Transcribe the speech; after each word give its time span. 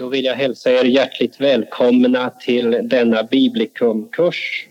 Då 0.00 0.08
vill 0.08 0.24
jag 0.24 0.34
hälsa 0.34 0.70
er 0.70 0.84
hjärtligt 0.84 1.40
välkomna 1.40 2.30
till 2.30 2.88
denna 2.88 3.22
biblikumkurs 3.22 4.66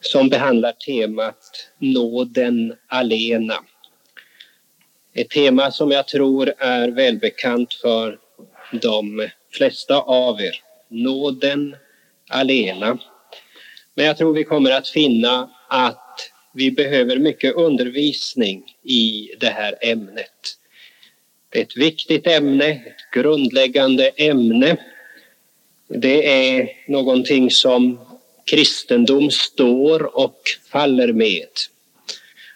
som 0.00 0.28
behandlar 0.28 0.72
temat 0.72 1.70
Nåden 1.78 2.74
alena. 2.86 3.54
Ett 5.14 5.30
tema 5.30 5.70
som 5.70 5.90
jag 5.90 6.08
tror 6.08 6.52
är 6.58 6.88
välbekant 6.88 7.74
för 7.74 8.18
de 8.72 9.28
flesta 9.52 9.96
av 10.00 10.40
er. 10.40 10.62
Nåden 10.88 11.76
alena. 12.30 12.98
Men 13.94 14.06
jag 14.06 14.16
tror 14.16 14.34
vi 14.34 14.44
kommer 14.44 14.70
att 14.70 14.88
finna 14.88 15.50
att 15.68 16.32
vi 16.54 16.70
behöver 16.70 17.18
mycket 17.18 17.54
undervisning 17.54 18.64
i 18.82 19.30
det 19.40 19.50
här 19.50 19.74
ämnet. 19.80 20.55
Ett 21.56 21.76
viktigt 21.76 22.26
ämne, 22.26 22.70
ett 22.70 23.10
grundläggande 23.12 24.08
ämne. 24.16 24.76
Det 25.88 26.48
är 26.56 26.70
någonting 26.88 27.50
som 27.50 28.00
kristendom 28.44 29.30
står 29.30 30.16
och 30.16 30.40
faller 30.72 31.12
med. 31.12 31.48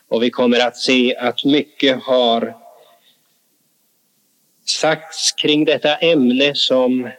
Och 0.08 0.22
vi 0.22 0.30
kommer 0.30 0.60
att 0.60 0.76
se 0.76 1.16
att 1.16 1.44
mycket 1.44 2.02
har 2.02 2.56
sagts 4.64 5.32
kring 5.32 5.64
detta 5.64 5.96
ämne 5.96 6.54
som 6.54 7.10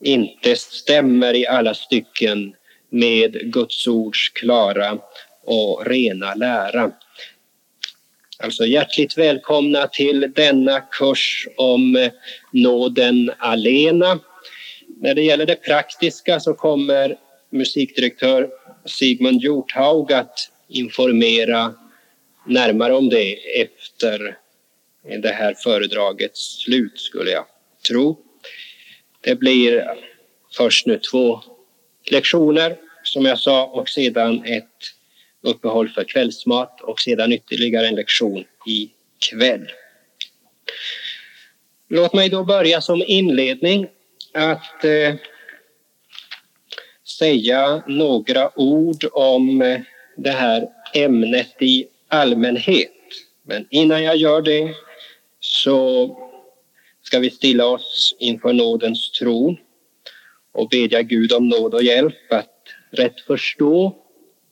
inte 0.00 0.56
stämmer 0.56 1.34
i 1.34 1.46
alla 1.46 1.74
stycken 1.74 2.54
med 2.90 3.52
Guds 3.52 3.86
ords 3.86 4.28
klara 4.28 4.98
och 5.44 5.86
rena 5.86 6.34
lära. 6.34 6.92
Alltså 8.38 8.66
hjärtligt 8.66 9.18
välkomna 9.18 9.86
till 9.86 10.32
denna 10.34 10.80
kurs 10.80 11.48
om 11.56 11.96
eh, 11.96 12.10
nåden 12.50 13.32
alena. 13.38 14.18
När 15.00 15.14
det 15.14 15.22
gäller 15.22 15.46
det 15.46 15.56
praktiska 15.56 16.40
så 16.40 16.54
kommer 16.54 17.16
musikdirektör 17.50 18.50
Sigmund 18.84 19.42
Hjorthaug 19.42 20.12
att 20.12 20.50
informera 20.68 21.74
närmare 22.46 22.94
om 22.94 23.08
det 23.08 23.60
efter 23.60 24.36
det 25.22 25.32
här 25.32 25.54
föredragets 25.54 26.62
slut 26.64 26.98
skulle 26.98 27.30
jag 27.30 27.44
tro. 27.88 28.18
Det 29.20 29.34
blir 29.34 29.84
först 30.56 30.86
nu 30.86 30.98
två 30.98 31.40
lektioner 32.10 32.76
som 33.02 33.24
jag 33.24 33.38
sa 33.38 33.66
och 33.66 33.88
sedan 33.88 34.44
ett 34.44 34.95
uppehåll 35.46 35.88
för 35.88 36.04
kvällsmat 36.04 36.80
och 36.80 37.00
sedan 37.00 37.32
ytterligare 37.32 37.88
en 37.88 37.94
lektion 37.94 38.44
i 38.66 38.90
kväll. 39.30 39.72
Låt 41.88 42.14
mig 42.14 42.28
då 42.28 42.44
börja 42.44 42.80
som 42.80 43.02
inledning 43.06 43.86
att 44.34 44.84
eh, 44.84 45.14
säga 47.18 47.82
några 47.86 48.58
ord 48.58 49.04
om 49.12 49.62
eh, 49.62 49.80
det 50.16 50.30
här 50.30 50.68
ämnet 50.94 51.62
i 51.62 51.86
allmänhet. 52.08 52.92
Men 53.42 53.66
innan 53.70 54.04
jag 54.04 54.16
gör 54.16 54.42
det 54.42 54.74
så 55.40 56.16
ska 57.02 57.18
vi 57.18 57.30
stilla 57.30 57.66
oss 57.66 58.16
inför 58.18 58.52
nådens 58.52 59.10
tron 59.10 59.56
och 60.52 60.68
bedja 60.68 61.02
Gud 61.02 61.32
om 61.32 61.48
nåd 61.48 61.74
och 61.74 61.82
hjälp 61.82 62.32
att 62.32 62.62
rätt 62.90 63.20
förstå 63.20 64.05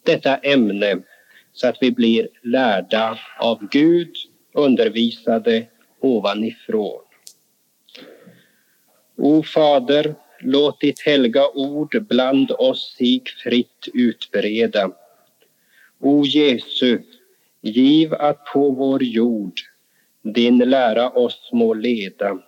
detta 0.04 0.36
ämne 0.36 1.02
så 1.52 1.68
att 1.68 1.76
vi 1.80 1.92
blir 1.92 2.28
lärda 2.42 3.18
av 3.40 3.68
Gud, 3.70 4.16
undervisade 4.52 5.66
ovanifrån. 6.00 7.00
O 9.16 9.42
Fader, 9.42 10.14
låt 10.40 10.80
ditt 10.80 11.00
helga 11.00 11.48
ord 11.48 12.06
bland 12.08 12.50
oss 12.50 12.94
sig 12.98 13.22
fritt 13.42 13.88
utbreda. 13.94 14.90
O 16.00 16.24
Jesu, 16.24 16.98
giv 17.60 18.14
att 18.14 18.44
på 18.44 18.70
vår 18.70 19.02
jord 19.02 19.60
din 20.22 20.58
lära 20.58 21.10
oss 21.10 21.50
må 21.52 21.74
leda. 21.74 22.38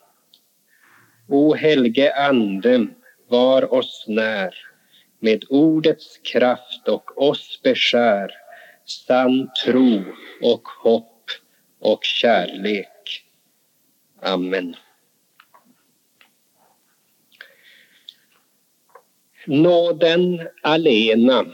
O 1.28 1.54
helge 1.54 2.14
Ande, 2.14 2.86
var 3.28 3.74
oss 3.74 4.04
när 4.08 4.54
med 5.18 5.44
ordets 5.48 6.18
kraft 6.18 6.88
och 6.88 7.22
oss 7.22 7.60
beskär 7.62 8.30
sann 8.84 9.48
tro 9.64 10.04
och 10.42 10.68
hopp 10.68 11.30
och 11.80 12.04
kärlek. 12.04 13.24
Amen. 14.22 14.76
Nåden 19.46 20.48
alena 20.62 21.46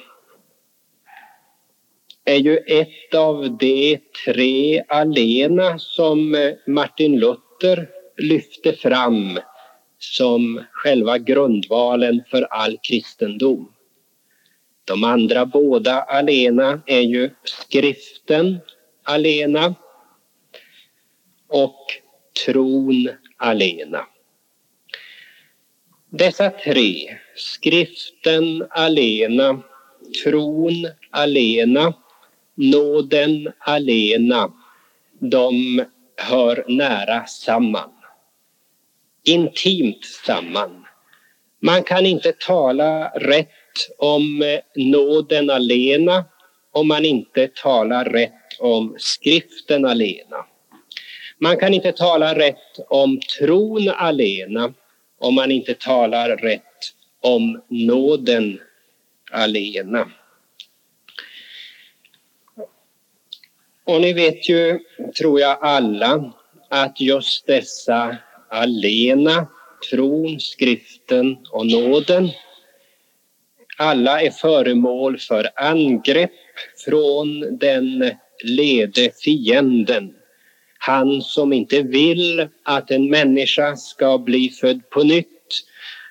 är 2.25 2.37
ju 2.37 2.57
ett 2.57 3.15
av 3.15 3.57
de 3.59 4.01
tre 4.27 4.83
alena 4.89 5.79
som 5.79 6.37
Martin 6.67 7.19
Luther 7.21 7.89
lyfte 8.17 8.73
fram 8.73 9.39
som 10.05 10.65
själva 10.73 11.19
grundvalen 11.19 12.23
för 12.31 12.43
all 12.43 12.79
kristendom. 12.83 13.73
De 14.85 15.05
andra 15.05 15.47
båda 15.47 16.03
alena 16.03 16.81
är 16.87 17.01
ju 17.01 17.31
skriften 17.45 18.59
alena 19.03 19.75
och 21.49 21.87
tron 22.45 23.11
alena. 23.37 24.07
Dessa 26.11 26.51
tre, 26.51 27.19
skriften 27.37 28.67
alena, 28.71 29.63
tron 30.25 30.89
alena, 31.11 31.95
nåden 32.55 33.53
alena, 33.59 34.53
de 35.19 35.85
hör 36.17 36.65
nära 36.69 37.27
samman 37.27 37.91
intimt 39.25 40.05
samman. 40.05 40.87
Man 41.61 41.83
kan 41.83 42.07
inte 42.07 42.33
tala 42.33 43.09
rätt 43.09 43.49
om 43.99 44.43
eh, 44.43 44.61
nåden 44.75 45.51
alena 45.51 46.25
om 46.73 46.89
man 46.89 47.05
inte 47.05 47.49
talar 47.49 48.05
rätt 48.05 48.33
om 48.59 48.97
skriften 48.99 49.85
alena. 49.85 50.47
Man 51.39 51.57
kan 51.57 51.75
inte 51.75 51.93
tala 51.93 52.35
rätt 52.39 52.79
om 52.89 53.21
tron 53.39 53.89
alena 53.89 54.75
om 55.19 55.35
man 55.35 55.51
inte 55.51 55.75
talar 55.75 56.37
rätt 56.37 56.63
om 57.21 57.63
nåden 57.69 58.61
alena. 59.31 60.11
Och 63.85 64.01
ni 64.01 64.13
vet 64.13 64.49
ju, 64.49 64.79
tror 65.19 65.41
jag 65.41 65.59
alla, 65.61 66.33
att 66.69 67.01
just 67.01 67.47
dessa 67.47 68.17
alena, 68.53 69.47
tron, 69.91 70.41
skriften 70.41 71.37
och 71.51 71.67
nåden. 71.67 72.31
Alla 73.79 74.23
är 74.23 74.31
föremål 74.31 75.19
för 75.19 75.49
angrepp 75.57 76.31
från 76.85 77.59
den 77.59 78.11
lede 78.45 79.11
fienden. 79.25 80.15
Han 80.79 81.23
som 81.23 81.53
inte 81.53 81.83
vill 81.83 82.49
att 82.63 82.91
en 82.91 83.11
människa 83.11 83.77
ska 83.77 84.19
bli 84.19 84.51
född 84.61 84.91
på 84.91 85.03
nytt. 85.03 85.27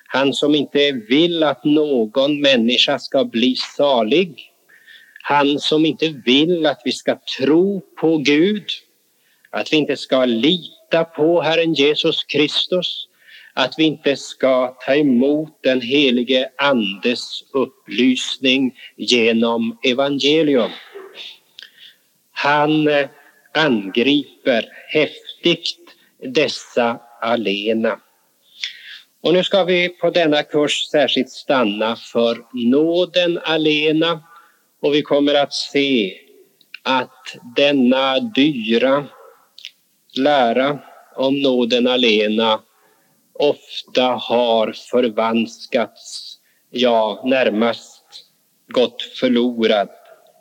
Han 0.06 0.32
som 0.32 0.54
inte 0.54 0.92
vill 0.92 1.42
att 1.42 1.64
någon 1.64 2.40
människa 2.40 2.98
ska 2.98 3.24
bli 3.24 3.56
salig. 3.76 4.50
Han 5.22 5.58
som 5.58 5.86
inte 5.86 6.08
vill 6.24 6.66
att 6.66 6.82
vi 6.84 6.92
ska 6.92 7.18
tro 7.38 7.80
på 8.00 8.18
Gud. 8.18 8.64
Att 9.50 9.72
vi 9.72 9.76
inte 9.76 9.96
ska 9.96 10.24
lita 10.24 10.81
lita 10.92 11.04
på 11.04 11.40
Herren 11.40 11.74
Jesus 11.74 12.24
Kristus, 12.24 13.08
att 13.54 13.74
vi 13.78 13.84
inte 13.84 14.16
ska 14.16 14.76
ta 14.86 14.94
emot 14.94 15.58
den 15.62 15.80
helige 15.80 16.48
Andes 16.58 17.44
upplysning 17.52 18.74
genom 18.96 19.78
evangelium. 19.82 20.70
Han 22.32 22.88
eh, 22.88 23.08
angriper 23.54 24.64
häftigt 24.88 25.76
dessa 26.34 27.00
alena. 27.20 27.98
Och 29.22 29.32
nu 29.32 29.44
ska 29.44 29.64
vi 29.64 29.88
på 29.88 30.10
denna 30.10 30.42
kurs 30.42 30.88
särskilt 30.90 31.30
stanna 31.30 31.96
för 31.96 32.38
nåden 32.52 33.38
alena 33.44 34.22
och 34.82 34.94
vi 34.94 35.02
kommer 35.02 35.34
att 35.34 35.54
se 35.54 36.18
att 36.82 37.36
denna 37.56 38.20
dyra 38.20 39.06
lära 40.16 40.78
om 41.16 41.40
nåden 41.40 41.86
alena 41.86 42.60
ofta 43.32 44.02
har 44.02 44.72
förvanskats, 44.90 46.36
ja 46.70 47.22
närmast 47.24 48.04
gått 48.68 49.02
förlorad 49.02 49.88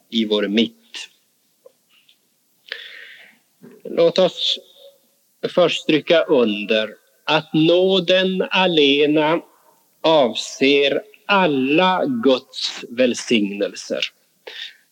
i 0.09 0.25
vår 0.25 0.47
mitt. 0.47 1.07
Låt 3.83 4.19
oss 4.19 4.59
först 5.49 5.81
stryka 5.81 6.23
under 6.23 6.89
att 7.25 7.53
nåden 7.53 8.47
alena 8.51 9.41
avser 10.01 11.01
alla 11.25 12.05
Guds 12.23 12.85
välsignelser. 12.89 13.99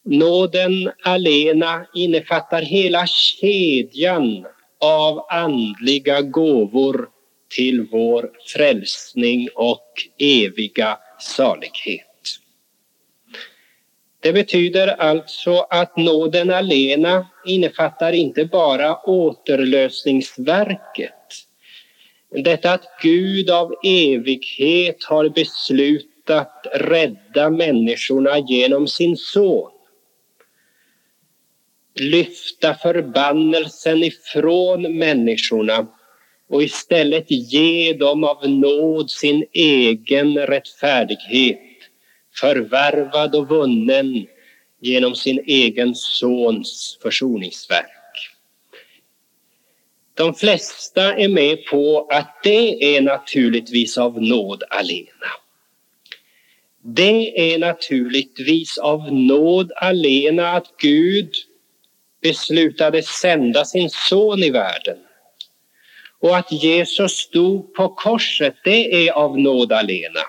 Nåden 0.03 0.91
alena 1.03 1.85
innefattar 1.93 2.61
hela 2.61 3.07
kedjan 3.07 4.45
av 4.79 5.25
andliga 5.29 6.21
gåvor 6.21 7.09
till 7.55 7.87
vår 7.91 8.31
frälsning 8.53 9.49
och 9.55 9.87
eviga 10.17 10.97
salighet. 11.19 12.05
Det 14.21 14.33
betyder 14.33 14.87
alltså 14.87 15.65
att 15.69 15.97
nåden 15.97 16.51
alena 16.51 17.27
innefattar 17.45 18.13
inte 18.13 18.45
bara 18.45 19.09
återlösningsverket. 19.09 21.13
Detta 22.31 22.73
att 22.73 22.85
Gud 23.01 23.49
av 23.49 23.73
evighet 23.83 25.03
har 25.03 25.29
beslutat 25.29 26.67
rädda 26.73 27.49
människorna 27.49 28.39
genom 28.39 28.87
sin 28.87 29.17
son. 29.17 29.71
Lyfta 31.95 32.73
förbannelsen 32.73 34.03
ifrån 34.03 34.97
människorna 34.97 35.87
och 36.49 36.63
istället 36.63 37.25
ge 37.31 37.93
dem 37.93 38.23
av 38.23 38.49
nåd 38.49 39.11
sin 39.11 39.45
egen 39.53 40.37
rättfärdighet 40.37 41.59
förvärvad 42.35 43.35
och 43.35 43.49
vunnen 43.49 44.27
genom 44.81 45.15
sin 45.15 45.43
egen 45.47 45.95
sons 45.95 46.97
försoningsverk. 47.01 47.85
De 50.13 50.33
flesta 50.33 51.15
är 51.15 51.27
med 51.27 51.65
på 51.65 52.07
att 52.11 52.39
det 52.43 52.95
är 52.95 53.01
naturligtvis 53.01 53.97
av 53.97 54.21
nåd 54.21 54.63
alena. 54.69 55.27
Det 56.81 57.53
är 57.53 57.59
naturligtvis 57.59 58.77
av 58.77 59.13
nåd 59.13 59.71
alena 59.75 60.51
att 60.51 60.67
Gud 60.77 61.29
beslutade 62.21 63.03
sända 63.03 63.65
sin 63.65 63.89
son 63.89 64.43
i 64.43 64.49
världen. 64.49 64.97
Och 66.19 66.37
att 66.37 66.51
Jesus 66.51 67.11
stod 67.11 67.73
på 67.73 67.89
korset, 67.89 68.55
det 68.63 69.07
är 69.07 69.11
av 69.11 69.39
nåd 69.39 69.71
alena. 69.71 70.19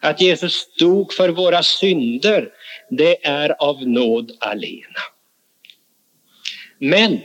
Att 0.00 0.20
Jesus 0.20 0.74
dog 0.78 1.12
för 1.12 1.28
våra 1.28 1.62
synder, 1.62 2.52
det 2.90 3.26
är 3.26 3.62
av 3.62 3.88
nåd 3.88 4.32
alena. 4.40 5.00
Men 6.78 7.20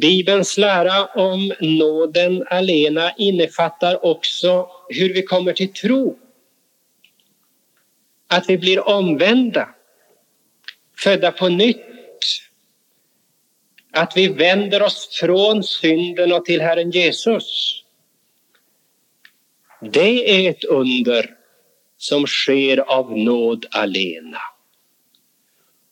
Bibelns 0.00 0.58
lära 0.58 1.06
om 1.06 1.52
nåden 1.60 2.44
alena 2.50 3.12
innefattar 3.12 4.04
också 4.04 4.68
hur 4.88 5.14
vi 5.14 5.22
kommer 5.22 5.52
till 5.52 5.72
tro. 5.72 6.18
Att 8.28 8.50
vi 8.50 8.58
blir 8.58 8.88
omvända, 8.88 9.68
födda 11.02 11.32
på 11.32 11.48
nytt. 11.48 11.86
Att 13.92 14.16
vi 14.16 14.28
vänder 14.28 14.82
oss 14.82 15.18
från 15.20 15.62
synden 15.62 16.32
och 16.32 16.44
till 16.44 16.60
Herren 16.60 16.90
Jesus. 16.90 17.80
Det 19.80 20.46
är 20.46 20.50
ett 20.50 20.64
under 20.64 21.36
som 21.96 22.26
sker 22.26 22.78
av 22.78 23.18
nåd 23.18 23.66
alena. 23.70 24.40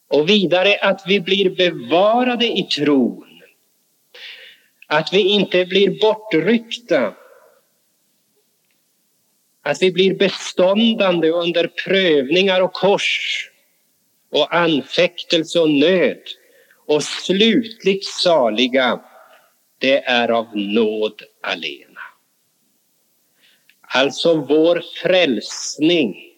Och 0.09 0.29
vidare 0.29 0.77
att 0.77 1.03
vi 1.07 1.21
blir 1.21 1.51
bevarade 1.51 2.47
i 2.47 2.63
tron. 2.63 3.41
Att 4.87 5.13
vi 5.13 5.21
inte 5.21 5.67
blir 5.67 6.01
bortryckta. 6.01 7.15
Att 9.63 9.83
vi 9.83 9.93
blir 9.93 10.15
beståndande 10.15 11.31
under 11.31 11.67
prövningar 11.67 12.61
och 12.61 12.73
kors 12.73 13.51
och 14.31 14.55
anfäktelse 14.55 15.61
och 15.61 15.71
nöd 15.71 16.23
och 16.87 17.03
slutligt 17.03 18.07
saliga, 18.07 19.01
det 19.79 20.05
är 20.05 20.29
av 20.31 20.57
nåd 20.57 21.23
alena. 21.43 22.01
Alltså 23.81 24.35
vår 24.35 24.83
frälsning 25.03 26.29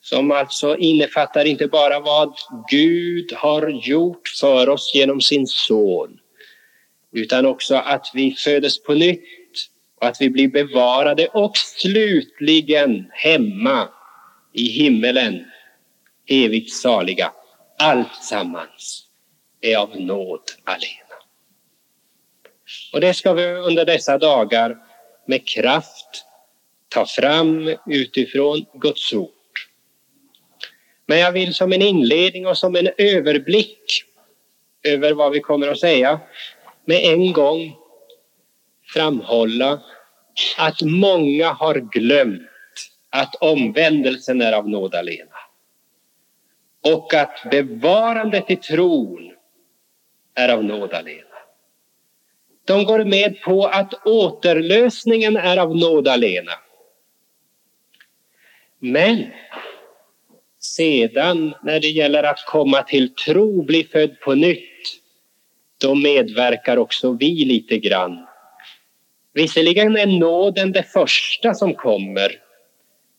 som 0.00 0.30
alltså 0.30 0.76
innefattar 0.76 1.44
inte 1.44 1.66
bara 1.66 2.00
vad 2.00 2.34
Gud 2.70 3.32
har 3.32 3.68
gjort 3.68 4.28
för 4.40 4.68
oss 4.68 4.92
genom 4.94 5.20
sin 5.20 5.46
son 5.46 6.18
utan 7.12 7.46
också 7.46 7.74
att 7.74 8.10
vi 8.14 8.34
födes 8.34 8.82
på 8.82 8.94
nytt 8.94 9.22
och 10.00 10.06
att 10.06 10.20
vi 10.20 10.30
blir 10.30 10.48
bevarade 10.48 11.26
och 11.26 11.56
slutligen 11.56 13.06
hemma 13.12 13.88
i 14.52 14.64
himmelen, 14.64 15.44
evigt 16.28 16.72
saliga. 16.72 17.32
Allt 17.78 18.14
sammans 18.14 19.04
är 19.60 19.76
av 19.76 20.00
nåd 20.00 20.42
alena. 20.64 21.14
Och 22.92 23.00
det 23.00 23.14
ska 23.14 23.32
vi 23.32 23.46
under 23.46 23.84
dessa 23.84 24.18
dagar 24.18 24.78
med 25.26 25.48
kraft 25.48 26.24
ta 26.88 27.06
fram 27.06 27.76
utifrån 27.86 28.66
Guds 28.74 29.12
ord. 29.12 29.30
Men 31.06 31.18
jag 31.18 31.32
vill 31.32 31.54
som 31.54 31.72
en 31.72 31.82
inledning 31.82 32.46
och 32.46 32.58
som 32.58 32.76
en 32.76 32.88
överblick 32.98 34.04
över 34.82 35.12
vad 35.12 35.32
vi 35.32 35.40
kommer 35.40 35.68
att 35.68 35.80
säga 35.80 36.20
med 36.84 37.04
en 37.04 37.32
gång 37.32 37.76
framhålla 38.86 39.82
att 40.58 40.82
många 40.82 41.52
har 41.52 41.74
glömt 41.74 42.48
att 43.10 43.34
omvändelsen 43.34 44.42
är 44.42 44.52
av 44.52 44.68
nåd 44.68 44.94
alena. 44.94 45.37
Och 46.94 47.14
att 47.14 47.46
bevarandet 47.50 48.50
i 48.50 48.56
tron 48.56 49.32
är 50.34 50.48
av 50.48 50.64
nåd 50.64 50.94
alena. 50.94 51.24
De 52.64 52.84
går 52.84 53.04
med 53.04 53.40
på 53.40 53.66
att 53.66 54.06
återlösningen 54.06 55.36
är 55.36 55.56
av 55.56 55.76
nåd 55.76 56.08
alena. 56.08 56.52
Men 58.78 59.26
sedan 60.60 61.54
när 61.62 61.80
det 61.80 61.88
gäller 61.88 62.22
att 62.22 62.44
komma 62.46 62.82
till 62.82 63.14
tro, 63.14 63.62
bli 63.62 63.84
född 63.84 64.20
på 64.20 64.34
nytt, 64.34 65.00
då 65.80 65.94
medverkar 65.94 66.76
också 66.76 67.12
vi 67.12 67.44
lite 67.44 67.78
grann. 67.78 68.26
Visserligen 69.34 69.96
är 69.96 70.06
nåden 70.06 70.72
det 70.72 70.82
första 70.82 71.54
som 71.54 71.74
kommer, 71.74 72.47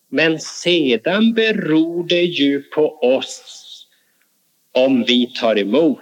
men 0.10 0.40
sedan 0.40 1.34
beror 1.34 2.08
det 2.08 2.24
ju 2.24 2.62
på 2.62 2.98
oss 2.98 3.66
om 4.72 5.04
vi 5.04 5.28
tar 5.28 5.60
emot 5.60 6.00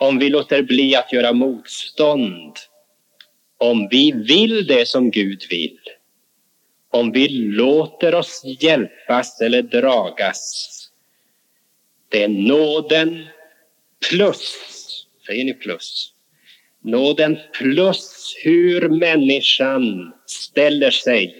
om 0.00 0.18
vi 0.18 0.28
låter 0.28 0.62
bli 0.62 0.96
att 0.96 1.12
göra 1.12 1.32
motstånd, 1.32 2.56
om 3.58 3.88
vi 3.90 4.12
vill 4.12 4.66
det 4.66 4.88
som 4.88 5.10
Gud 5.10 5.46
vill, 5.50 5.78
om 6.90 7.12
vi 7.12 7.28
låter 7.28 8.14
oss 8.14 8.42
hjälpas 8.60 9.40
eller 9.40 9.62
dragas. 9.62 10.68
Det 12.08 12.22
är 12.22 12.28
nåden 12.28 13.26
plus, 14.10 14.54
säger 15.26 15.44
ni 15.44 15.54
plus, 15.54 16.14
nåden 16.82 17.38
plus 17.52 18.34
hur 18.44 18.88
människan 18.88 20.12
ställer 20.26 20.90
sig 20.90 21.34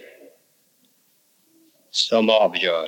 som 1.91 2.29
avgör. 2.29 2.87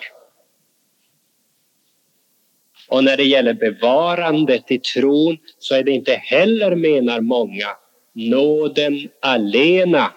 Och 2.87 3.03
när 3.03 3.17
det 3.17 3.23
gäller 3.23 3.53
bevarandet 3.53 4.71
i 4.71 4.79
tron 4.79 5.37
så 5.57 5.75
är 5.75 5.83
det 5.83 5.91
inte 5.91 6.13
heller, 6.13 6.75
menar 6.75 7.21
många, 7.21 7.67
nåden 8.13 9.09
alena 9.21 10.13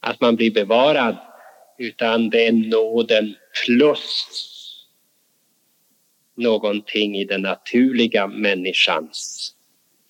att 0.00 0.20
man 0.20 0.36
blir 0.36 0.50
bevarad, 0.50 1.16
utan 1.78 2.30
det 2.30 2.46
är 2.46 2.52
nåden 2.52 3.34
plus 3.64 4.26
någonting 6.34 7.16
i 7.16 7.24
den 7.24 7.42
naturliga 7.42 8.26
människans 8.26 9.52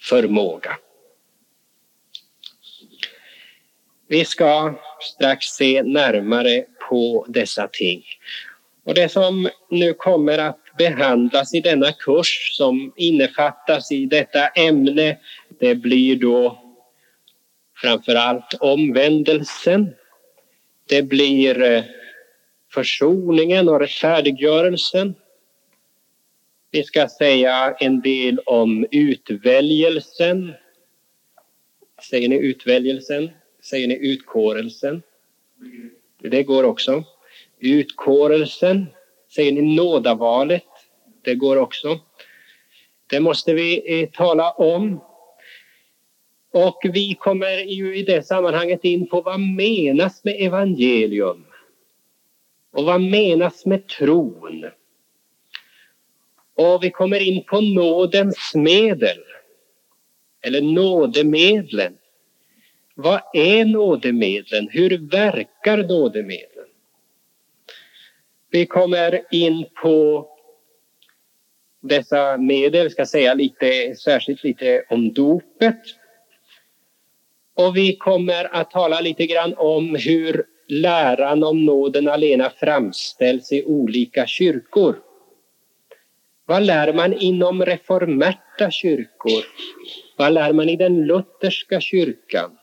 förmåga. 0.02 0.78
Vi 4.08 4.24
ska 4.24 4.74
strax 5.00 5.46
se 5.46 5.82
närmare 5.82 6.64
på 6.88 7.26
dessa 7.28 7.68
ting. 7.68 8.02
Och 8.84 8.94
det 8.94 9.08
som 9.08 9.48
nu 9.70 9.94
kommer 9.94 10.38
att 10.38 10.58
behandlas 10.78 11.54
i 11.54 11.60
denna 11.60 11.92
kurs 11.92 12.56
som 12.56 12.92
innefattas 12.96 13.92
i 13.92 14.06
detta 14.06 14.48
ämne, 14.48 15.18
det 15.58 15.74
blir 15.74 16.16
då 16.16 16.62
framför 17.76 18.14
allt 18.14 18.54
omvändelsen. 18.60 19.94
Det 20.88 21.02
blir 21.02 21.62
eh, 21.62 21.84
försoningen 22.72 23.68
och 23.68 23.80
rättfärdiggörelsen. 23.80 25.14
Vi 26.70 26.84
ska 26.84 27.08
säga 27.08 27.76
en 27.80 28.00
del 28.00 28.38
om 28.38 28.86
utväljelsen. 28.90 30.52
Säger 32.10 32.28
ni 32.28 32.36
utväljelsen? 32.36 33.30
Säger 33.62 33.88
ni 33.88 33.94
utkårelsen? 33.94 35.02
Det 36.18 36.42
går 36.42 36.64
också. 36.64 37.04
Utkårelsen. 37.58 38.86
Säger 39.34 39.52
ni 39.52 39.76
nådavalet? 39.76 40.64
Det 41.22 41.34
går 41.34 41.56
också. 41.56 42.00
Det 43.10 43.20
måste 43.20 43.54
vi 43.54 44.02
eh, 44.02 44.08
tala 44.10 44.50
om. 44.50 45.00
Och 46.52 46.80
vi 46.82 47.14
kommer 47.14 47.58
ju 47.58 47.96
i 47.96 48.02
det 48.02 48.22
sammanhanget 48.22 48.84
in 48.84 49.06
på 49.08 49.20
vad 49.20 49.40
menas 49.40 50.24
med 50.24 50.34
evangelium? 50.40 51.44
Och 52.72 52.84
vad 52.84 53.00
menas 53.00 53.66
med 53.66 53.88
tron? 53.88 54.70
Och 56.54 56.84
vi 56.84 56.90
kommer 56.90 57.20
in 57.20 57.44
på 57.44 57.60
nådens 57.60 58.52
medel, 58.54 59.18
eller 60.42 60.60
nådemedlen. 60.60 61.98
Vad 62.98 63.20
är 63.32 63.64
nådemedlen? 63.64 64.68
Hur 64.72 65.10
verkar 65.10 65.76
nådemedlen? 65.76 66.66
Vi 68.50 68.66
kommer 68.66 69.22
in 69.30 69.66
på 69.82 70.28
dessa 71.80 72.36
medel, 72.36 72.90
ska 72.90 73.06
säga 73.06 73.34
lite, 73.34 73.94
särskilt 73.96 74.44
lite 74.44 74.84
om 74.90 75.12
dopet. 75.12 75.80
Och 77.54 77.76
vi 77.76 77.96
kommer 77.96 78.54
att 78.54 78.70
tala 78.70 79.00
lite 79.00 79.26
grann 79.26 79.54
om 79.56 79.94
hur 79.94 80.44
läran 80.68 81.44
om 81.44 81.64
nåden 81.64 82.08
alena 82.08 82.50
framställs 82.50 83.52
i 83.52 83.64
olika 83.64 84.26
kyrkor. 84.26 84.96
Vad 86.46 86.62
lär 86.62 86.92
man 86.92 87.12
inom 87.12 87.64
reformerta 87.64 88.70
kyrkor? 88.70 89.44
Vad 90.16 90.32
lär 90.32 90.52
man 90.52 90.68
i 90.68 90.76
den 90.76 91.06
lutherska 91.06 91.80
kyrkan? 91.80 92.58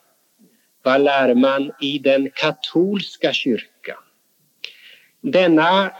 Vad 0.84 1.02
lär 1.02 1.36
man 1.36 1.72
i 1.82 2.00
den 2.00 2.30
katolska 2.36 3.34
kyrkan? 3.34 3.98
Denna 5.22 5.92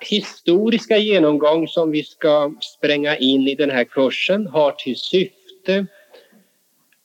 historiska 0.00 0.96
genomgång 0.96 1.68
som 1.68 1.90
vi 1.90 2.02
ska 2.04 2.54
spränga 2.60 3.16
in 3.16 3.48
i 3.48 3.54
den 3.54 3.70
här 3.70 3.84
kursen 3.84 4.46
har 4.46 4.72
till 4.72 4.96
syfte 4.96 5.86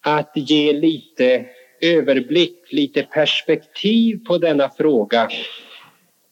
att 0.02 0.32
ge 0.36 0.74
lite 0.74 1.46
överblick, 1.82 2.72
lite 2.72 3.04
perspektiv 3.04 4.20
på 4.28 4.38
denna 4.38 4.70
fråga. 4.70 5.30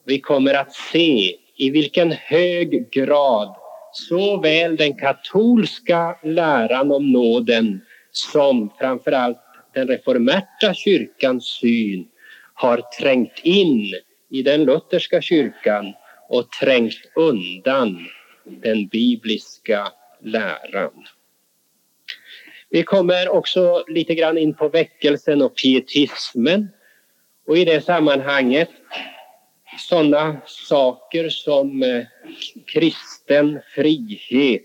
Vi 0.06 0.20
kommer 0.20 0.54
att 0.54 0.74
se 0.74 1.36
i 1.56 1.70
vilken 1.70 2.12
hög 2.12 2.92
grad 2.92 3.56
såväl 3.92 4.76
den 4.76 4.94
katolska 4.94 6.20
läran 6.24 6.92
om 6.92 7.12
nåden 7.12 7.82
som 8.12 8.70
framförallt 8.80 9.45
den 9.76 9.88
reformerta 9.88 10.74
kyrkans 10.74 11.46
syn 11.46 12.08
har 12.54 12.82
trängt 13.00 13.40
in 13.44 13.94
i 14.30 14.42
den 14.42 14.64
lutherska 14.64 15.22
kyrkan 15.22 15.94
och 16.30 16.52
trängt 16.52 17.12
undan 17.16 18.08
den 18.44 18.88
bibliska 18.88 19.92
läran. 20.22 21.06
Vi 22.70 22.84
kommer 22.84 23.30
också 23.30 23.84
lite 23.88 24.16
grann 24.16 24.38
in 24.38 24.54
på 24.54 24.70
väckelsen 24.70 25.42
och 25.42 25.56
pietismen 25.56 26.70
och 27.48 27.58
i 27.58 27.66
det 27.66 27.82
sammanhanget 27.82 28.70
sådana 29.80 30.42
saker 30.46 31.30
som 31.30 31.84
eh, 31.84 32.04
kristen 32.66 33.60
frihet. 33.76 34.62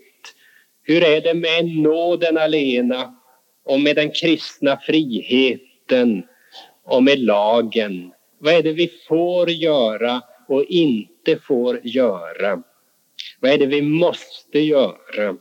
Hur 0.83 1.05
är 1.05 1.21
det 1.21 1.35
med 1.35 1.65
nåden 1.65 2.39
alena 2.39 3.20
och 3.65 3.81
med 3.81 3.97
den 3.97 4.11
kristna 4.11 4.77
friheten 4.77 6.23
och 6.85 7.03
med 7.03 7.19
lagen? 7.19 8.13
Vad 8.39 8.55
är 8.55 8.63
det 8.63 8.73
vi 8.73 8.91
får 9.09 9.51
göra 9.51 10.23
och 10.49 10.65
inte 10.65 11.37
får 11.37 11.81
göra? 11.83 12.63
Vad 13.41 13.53
är 13.53 13.59
det 13.59 13.67
vi 13.67 13.83
måste 13.83 14.59
göra? 14.59 15.37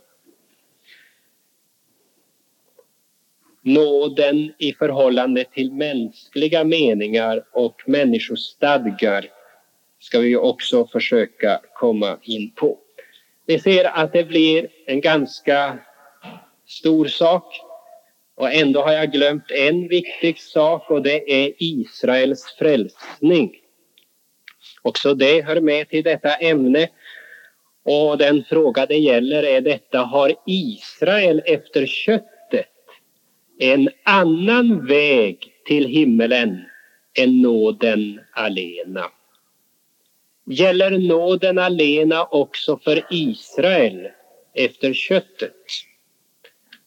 Nåden 3.62 4.54
i 4.58 4.74
förhållande 4.74 5.44
till 5.44 5.72
mänskliga 5.72 6.64
meningar 6.64 7.44
och 7.52 7.82
människostadgar 7.86 9.26
ska 10.00 10.20
vi 10.20 10.36
också 10.36 10.88
försöka 10.88 11.62
komma 11.74 12.18
in 12.22 12.52
på. 12.52 12.78
Vi 13.46 13.60
ser 13.60 13.86
att 13.86 14.14
det 14.14 14.24
blir 14.24 14.68
en 14.86 15.02
ganska 15.02 15.80
stor 16.66 17.06
sak 17.06 17.69
och 18.39 18.53
ändå 18.53 18.81
har 18.81 18.91
jag 18.91 19.12
glömt 19.12 19.51
en 19.51 19.88
viktig 19.88 20.39
sak 20.39 20.91
och 20.91 21.01
det 21.01 21.46
är 21.46 21.53
Israels 21.58 22.55
frälsning. 22.60 23.55
Också 24.81 25.13
det 25.13 25.41
hör 25.41 25.62
med 25.62 25.89
till 25.89 26.03
detta 26.03 26.36
ämne 26.36 26.89
och 27.84 28.17
den 28.17 28.43
fråga 28.43 28.86
det 28.86 28.98
gäller 28.98 29.43
är 29.43 29.62
detta, 29.62 30.00
har 30.00 30.34
Israel 30.46 31.41
efter 31.46 31.86
köttet 31.86 32.67
en 33.60 33.89
annan 34.03 34.86
väg 34.86 35.53
till 35.65 35.86
himmelen 35.86 36.62
än 37.17 37.41
nåden 37.41 38.19
alena? 38.34 39.05
Gäller 40.46 40.91
nåden 40.91 41.58
alena 41.58 42.25
också 42.25 42.79
för 42.84 43.05
Israel 43.10 44.08
efter 44.55 44.93
köttet? 44.93 45.55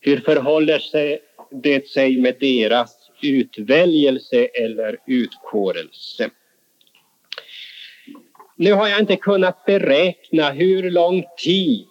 Hur 0.01 0.21
förhåller 0.21 0.79
sig 0.79 1.21
det 1.53 1.89
sig 1.89 2.21
med 2.21 2.37
deras 2.41 3.11
utväljelse 3.23 4.45
eller 4.45 4.99
utkårelse? 5.07 6.31
Nu 8.57 8.73
har 8.73 8.89
jag 8.89 9.01
inte 9.01 9.17
kunnat 9.17 9.65
beräkna 9.65 10.51
hur 10.51 10.91
lång 10.91 11.25
tid 11.39 11.89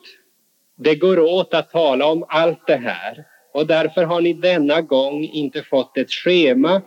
det 0.75 0.95
går 0.95 1.19
åt 1.19 1.53
att 1.53 1.71
tala 1.71 2.05
om 2.05 2.25
allt 2.29 2.67
det 2.67 2.75
här 2.75 3.25
och 3.53 3.67
därför 3.67 4.03
har 4.03 4.21
ni 4.21 4.33
denna 4.33 4.81
gång 4.81 5.23
inte 5.23 5.63
fått 5.63 5.97
ett 5.97 6.11
schema 6.11 6.81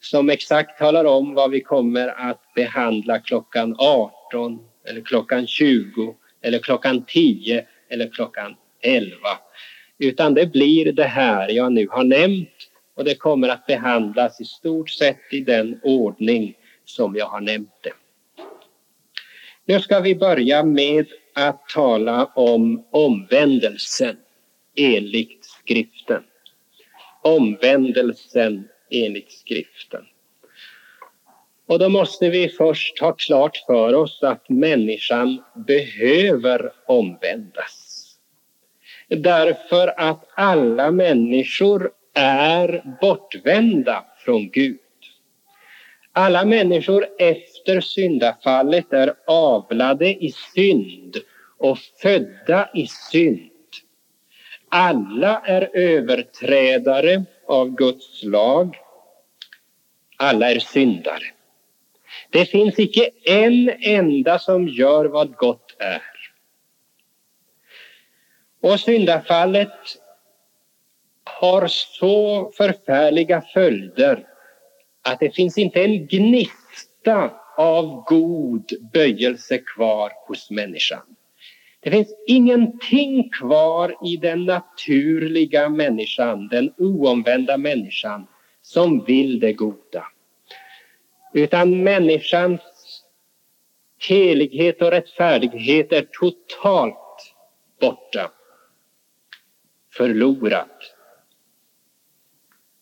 som 0.00 0.30
exakt 0.30 0.78
talar 0.78 1.04
om 1.04 1.34
vad 1.34 1.50
vi 1.50 1.60
kommer 1.60 2.08
att 2.08 2.54
behandla 2.54 3.18
klockan 3.18 3.76
18 3.78 4.58
eller 4.88 5.00
klockan 5.00 5.46
20 5.46 6.14
eller 6.42 6.58
klockan 6.58 7.04
10 7.04 7.64
eller 7.88 8.08
klockan 8.08 8.56
11. 8.82 9.16
Utan 10.02 10.34
det 10.34 10.46
blir 10.46 10.92
det 10.92 11.04
här 11.04 11.48
jag 11.48 11.72
nu 11.72 11.88
har 11.90 12.04
nämnt 12.04 12.70
och 12.94 13.04
det 13.04 13.14
kommer 13.14 13.48
att 13.48 13.66
behandlas 13.66 14.40
i 14.40 14.44
stort 14.44 14.90
sett 14.90 15.32
i 15.32 15.40
den 15.40 15.80
ordning 15.82 16.54
som 16.84 17.16
jag 17.16 17.26
har 17.26 17.40
nämnt 17.40 17.74
det. 17.82 17.92
Nu 19.64 19.80
ska 19.80 20.00
vi 20.00 20.14
börja 20.14 20.62
med 20.62 21.06
att 21.34 21.68
tala 21.68 22.24
om 22.24 22.86
omvändelsen 22.90 24.16
enligt 24.76 25.44
skriften. 25.44 26.22
Omvändelsen 27.22 28.68
enligt 28.90 29.32
skriften. 29.32 30.04
Och 31.66 31.78
då 31.78 31.88
måste 31.88 32.30
vi 32.30 32.48
först 32.48 33.00
ha 33.00 33.12
klart 33.12 33.56
för 33.66 33.94
oss 33.94 34.22
att 34.22 34.48
människan 34.48 35.42
behöver 35.66 36.72
omvändas. 36.86 37.79
Därför 39.16 40.00
att 40.00 40.28
alla 40.34 40.90
människor 40.90 41.90
är 42.14 42.96
bortvända 43.00 44.04
från 44.24 44.50
Gud. 44.50 44.78
Alla 46.12 46.44
människor 46.44 47.06
efter 47.18 47.80
syndafallet 47.80 48.92
är 48.92 49.14
avlade 49.26 50.24
i 50.24 50.32
synd 50.54 51.16
och 51.58 51.78
födda 51.78 52.70
i 52.74 52.86
synd. 52.86 53.50
Alla 54.68 55.42
är 55.44 55.70
överträdare 55.72 57.24
av 57.48 57.74
Guds 57.74 58.22
lag. 58.22 58.76
Alla 60.16 60.50
är 60.50 60.58
syndare. 60.58 61.24
Det 62.30 62.44
finns 62.44 62.78
icke 62.78 63.10
en 63.24 63.70
enda 63.80 64.38
som 64.38 64.68
gör 64.68 65.04
vad 65.04 65.34
gott 65.36 65.76
är. 65.78 66.19
Och 68.60 68.80
syndafallet 68.80 69.72
har 71.24 71.66
så 71.66 72.52
förfärliga 72.56 73.42
följder 73.54 74.26
att 75.02 75.20
det 75.20 75.34
finns 75.34 75.58
inte 75.58 75.84
en 75.84 76.06
gnista 76.06 77.30
av 77.56 78.04
god 78.04 78.70
böjelse 78.92 79.58
kvar 79.58 80.12
hos 80.26 80.50
människan. 80.50 81.02
Det 81.80 81.90
finns 81.90 82.14
ingenting 82.26 83.30
kvar 83.30 83.94
i 84.04 84.16
den 84.16 84.44
naturliga 84.44 85.68
människan, 85.68 86.48
den 86.48 86.74
oomvända 86.78 87.56
människan, 87.56 88.26
som 88.62 89.04
vill 89.04 89.40
det 89.40 89.52
goda. 89.52 90.04
Utan 91.34 91.82
människans 91.82 92.60
helighet 94.08 94.82
och 94.82 94.90
rättfärdighet 94.90 95.92
är 95.92 96.06
totalt 96.20 97.34
borta, 97.80 98.30
förlorat. 100.00 100.94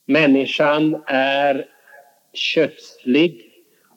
Människan 0.07 1.03
är 1.07 1.67
kötslig 2.33 3.53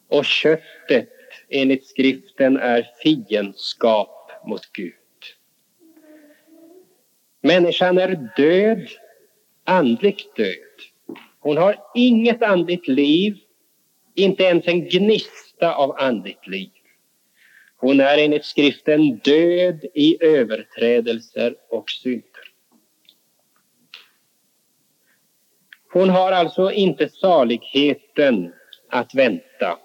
och 0.07 0.25
köttet 0.25 1.09
enligt 1.49 1.87
skriften 1.87 2.57
är 2.57 2.87
fiendskap 3.03 4.31
mot 4.47 4.71
Gud. 4.73 4.93
Människan 7.41 7.97
är 7.97 8.29
död, 8.37 8.87
andligt 9.63 10.35
död. 10.35 11.17
Hon 11.39 11.57
har 11.57 11.75
inget 11.95 12.43
andligt 12.43 12.87
liv, 12.87 13.37
inte 14.15 14.43
ens 14.43 14.67
en 14.67 14.89
gnista 14.89 15.75
av 15.75 15.95
andligt 15.99 16.47
liv. 16.47 16.71
Hon 17.77 17.99
är 17.99 18.17
enligt 18.17 18.45
skriften 18.45 19.17
död 19.17 19.85
i 19.93 20.23
överträdelser 20.23 21.55
och 21.69 21.89
synder. 21.89 22.30
Hon 25.93 26.09
har 26.09 26.31
alltså 26.31 26.71
inte 26.71 27.09
saligheten 27.09 28.53
att 28.89 29.15
vänta 29.15 29.77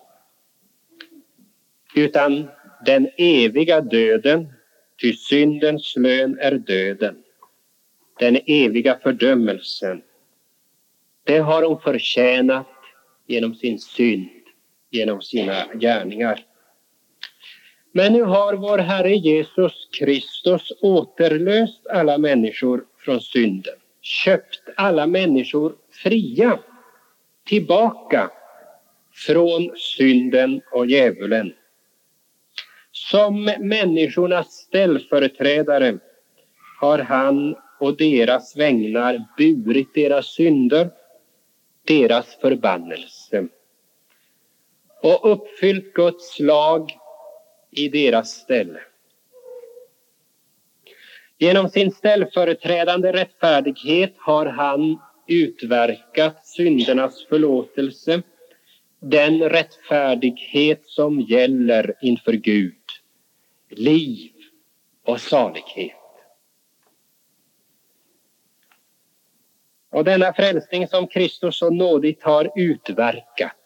utan 1.94 2.48
den 2.84 3.08
eviga 3.16 3.80
döden, 3.80 4.52
ty 5.00 5.12
syndens 5.12 5.96
lön 5.96 6.38
är 6.40 6.52
döden, 6.52 7.16
den 8.18 8.38
eviga 8.46 8.98
fördömelsen. 9.02 10.02
Det 11.24 11.38
har 11.38 11.62
hon 11.62 11.80
förtjänat 11.80 12.66
genom 13.26 13.54
sin 13.54 13.78
synd, 13.78 14.28
genom 14.90 15.22
sina 15.22 15.74
gärningar. 15.74 16.44
Men 17.92 18.12
nu 18.12 18.22
har 18.22 18.54
vår 18.54 18.78
Herre 18.78 19.16
Jesus 19.16 19.88
Kristus 19.98 20.72
återlöst 20.80 21.86
alla 21.86 22.18
människor 22.18 22.84
från 22.98 23.20
synden, 23.20 23.74
köpt 24.06 24.62
alla 24.76 25.06
människor 25.06 25.74
fria 25.90 26.58
tillbaka 27.46 28.30
från 29.12 29.76
synden 29.76 30.60
och 30.72 30.86
djävulen. 30.86 31.54
Som 32.92 33.44
människornas 33.60 34.52
ställföreträdare 34.52 35.98
har 36.80 36.98
han 36.98 37.56
och 37.80 37.96
deras 37.96 38.56
vägnar 38.56 39.24
burit 39.36 39.94
deras 39.94 40.26
synder, 40.26 40.90
deras 41.84 42.36
förbannelse 42.36 43.48
och 45.02 45.32
uppfyllt 45.32 45.92
Guds 45.94 46.40
lag 46.40 46.90
i 47.70 47.88
deras 47.88 48.30
ställe. 48.30 48.80
Genom 51.38 51.68
sin 51.68 51.90
ställföreträdande 51.90 53.12
rättfärdighet 53.12 54.14
har 54.18 54.46
han 54.46 54.98
utverkat 55.26 56.46
syndernas 56.46 57.26
förlåtelse, 57.26 58.22
den 59.00 59.42
rättfärdighet 59.42 60.86
som 60.86 61.20
gäller 61.20 61.94
inför 62.00 62.32
Gud, 62.32 62.74
liv 63.68 64.32
och 65.04 65.20
salighet. 65.20 65.96
Och 69.90 70.04
denna 70.04 70.32
frälsning 70.32 70.88
som 70.88 71.06
Kristus 71.06 71.58
så 71.58 71.70
nådigt 71.70 72.22
har 72.22 72.50
utverkat 72.56 73.56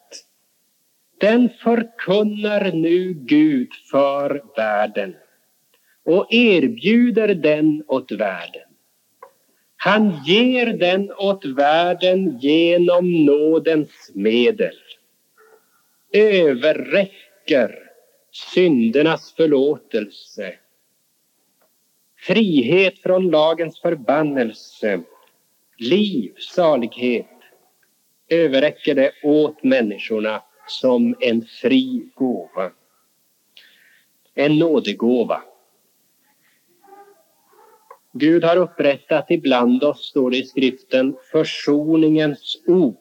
den 1.21 1.49
förkunnar 1.49 2.71
nu 2.71 3.13
Gud 3.13 3.73
för 3.91 4.43
världen 4.55 5.15
och 6.03 6.33
erbjuder 6.33 7.35
den 7.35 7.83
åt 7.87 8.11
världen. 8.11 8.67
Han 9.75 10.23
ger 10.25 10.65
den 10.65 11.11
åt 11.11 11.45
världen 11.45 12.39
genom 12.39 13.25
nådens 13.25 14.11
medel. 14.13 14.75
Överräcker 16.13 17.91
syndernas 18.31 19.33
förlåtelse, 19.33 20.55
frihet 22.17 22.99
från 22.99 23.29
lagens 23.29 23.81
förbannelse, 23.81 25.01
liv, 25.77 26.33
salighet, 26.37 27.27
överräcker 28.29 28.95
det 28.95 29.11
åt 29.23 29.63
människorna 29.63 30.43
som 30.67 31.15
en 31.19 31.45
fri 31.45 32.09
gåva. 32.15 32.71
En 34.35 34.59
nådegåva. 34.59 35.43
Gud 38.13 38.43
har 38.43 38.57
upprättat 38.57 39.25
ibland 39.31 39.83
oss, 39.83 40.09
står 40.09 40.31
det 40.31 40.37
i 40.37 40.43
skriften, 40.43 41.15
försoningens 41.31 42.63
ord. 42.67 42.97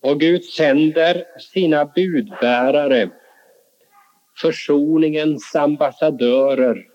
Och 0.00 0.20
Gud 0.20 0.44
sänder 0.44 1.24
sina 1.38 1.84
budbärare, 1.84 3.10
försoningens 4.40 5.54
ambassadörer, 5.56 6.86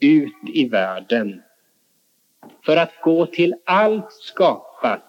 ut 0.00 0.54
i 0.54 0.68
världen 0.68 1.42
för 2.64 2.76
att 2.76 2.92
gå 3.02 3.26
till 3.26 3.54
allt 3.64 4.12
skapat 4.12 5.02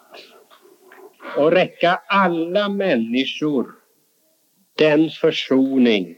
och 1.38 1.52
räcka 1.52 2.02
alla 2.08 2.70
människor 2.70 3.76
den 4.78 5.10
försoning, 5.10 6.16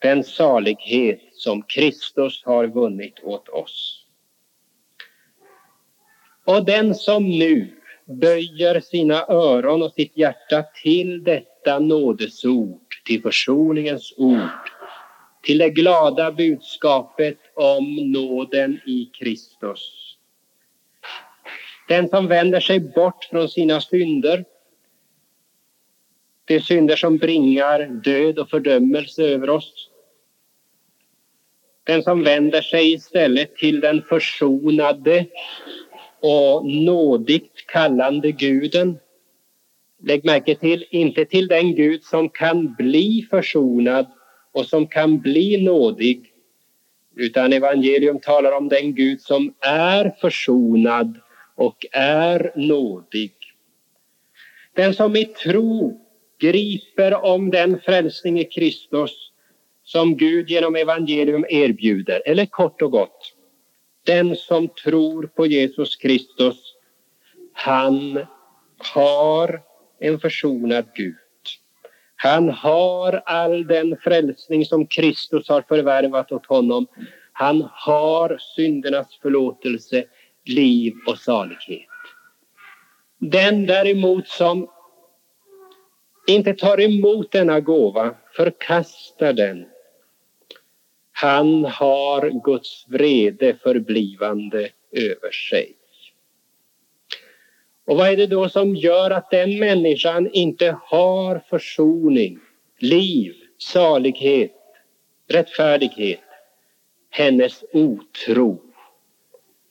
den 0.00 0.24
salighet 0.24 1.20
som 1.32 1.62
Kristus 1.62 2.42
har 2.44 2.66
vunnit 2.66 3.20
åt 3.22 3.48
oss. 3.48 4.06
Och 6.44 6.64
den 6.64 6.94
som 6.94 7.24
nu 7.24 7.76
böjer 8.04 8.80
sina 8.80 9.24
öron 9.28 9.82
och 9.82 9.92
sitt 9.92 10.16
hjärta 10.16 10.64
till 10.82 11.24
detta 11.24 11.78
nådesord, 11.78 12.80
till 13.04 13.22
försoningens 13.22 14.14
ord, 14.16 14.70
till 15.42 15.58
det 15.58 15.70
glada 15.70 16.32
budskapet 16.32 17.38
om 17.54 18.12
nåden 18.12 18.80
i 18.86 19.10
Kristus 19.18 20.10
den 21.90 22.08
som 22.08 22.26
vänder 22.26 22.60
sig 22.60 22.80
bort 22.80 23.24
från 23.24 23.48
sina 23.48 23.80
synder, 23.80 24.44
de 26.44 26.60
synder 26.60 26.96
som 26.96 27.16
bringar 27.16 27.86
död 28.04 28.38
och 28.38 28.50
fördömelse 28.50 29.22
över 29.22 29.50
oss. 29.50 29.89
Den 31.90 32.02
som 32.02 32.22
vänder 32.22 32.62
sig 32.62 32.92
istället 32.92 33.56
till 33.56 33.80
den 33.80 34.02
försonade 34.02 35.26
och 36.20 36.66
nådigt 36.66 37.66
kallande 37.66 38.32
guden. 38.32 38.98
Lägg 40.02 40.24
märke 40.24 40.54
till, 40.54 40.84
inte 40.90 41.24
till 41.24 41.48
den 41.48 41.74
Gud 41.74 42.04
som 42.04 42.28
kan 42.28 42.74
bli 42.74 43.26
försonad 43.30 44.06
och 44.52 44.66
som 44.66 44.86
kan 44.86 45.20
bli 45.20 45.64
nådig, 45.64 46.32
utan 47.16 47.52
evangelium 47.52 48.20
talar 48.20 48.52
om 48.52 48.68
den 48.68 48.94
Gud 48.94 49.20
som 49.20 49.54
är 49.60 50.12
försonad 50.20 51.20
och 51.54 51.86
är 51.92 52.52
nådig. 52.56 53.32
Den 54.74 54.94
som 54.94 55.16
i 55.16 55.24
tro 55.24 56.00
griper 56.40 57.24
om 57.24 57.50
den 57.50 57.80
frälsning 57.80 58.40
i 58.40 58.44
Kristus 58.44 59.29
som 59.92 60.16
Gud 60.16 60.50
genom 60.50 60.76
evangelium 60.76 61.44
erbjuder, 61.48 62.22
eller 62.26 62.46
kort 62.46 62.82
och 62.82 62.90
gott, 62.90 63.34
den 64.06 64.36
som 64.36 64.68
tror 64.68 65.26
på 65.26 65.46
Jesus 65.46 65.96
Kristus, 65.96 66.56
han 67.52 68.26
har 68.78 69.60
en 70.00 70.20
försonad 70.20 70.84
Gud. 70.94 71.14
Han 72.16 72.48
har 72.48 73.22
all 73.26 73.66
den 73.66 73.96
frälsning 73.96 74.64
som 74.64 74.86
Kristus 74.86 75.48
har 75.48 75.62
förvärvat 75.62 76.32
åt 76.32 76.46
honom. 76.46 76.86
Han 77.32 77.68
har 77.72 78.38
syndernas 78.56 79.18
förlåtelse 79.22 80.04
liv 80.44 80.92
och 81.06 81.18
salighet. 81.18 81.88
Den 83.18 83.66
däremot 83.66 84.28
som 84.28 84.68
inte 86.26 86.54
tar 86.54 86.80
emot 86.80 87.32
denna 87.32 87.60
gåva, 87.60 88.14
förkastar 88.36 89.32
den. 89.32 89.66
Han 91.20 91.64
har 91.64 92.42
Guds 92.44 92.86
vrede 92.88 93.56
förblivande 93.62 94.70
över 94.92 95.30
sig. 95.30 95.72
Och 97.86 97.96
vad 97.96 98.08
är 98.08 98.16
det 98.16 98.26
då 98.26 98.48
som 98.48 98.76
gör 98.76 99.10
att 99.10 99.30
den 99.30 99.58
människan 99.58 100.30
inte 100.32 100.76
har 100.82 101.40
försoning, 101.50 102.38
liv, 102.78 103.34
salighet, 103.58 104.52
rättfärdighet? 105.28 106.20
Hennes 107.10 107.64
otro 107.72 108.60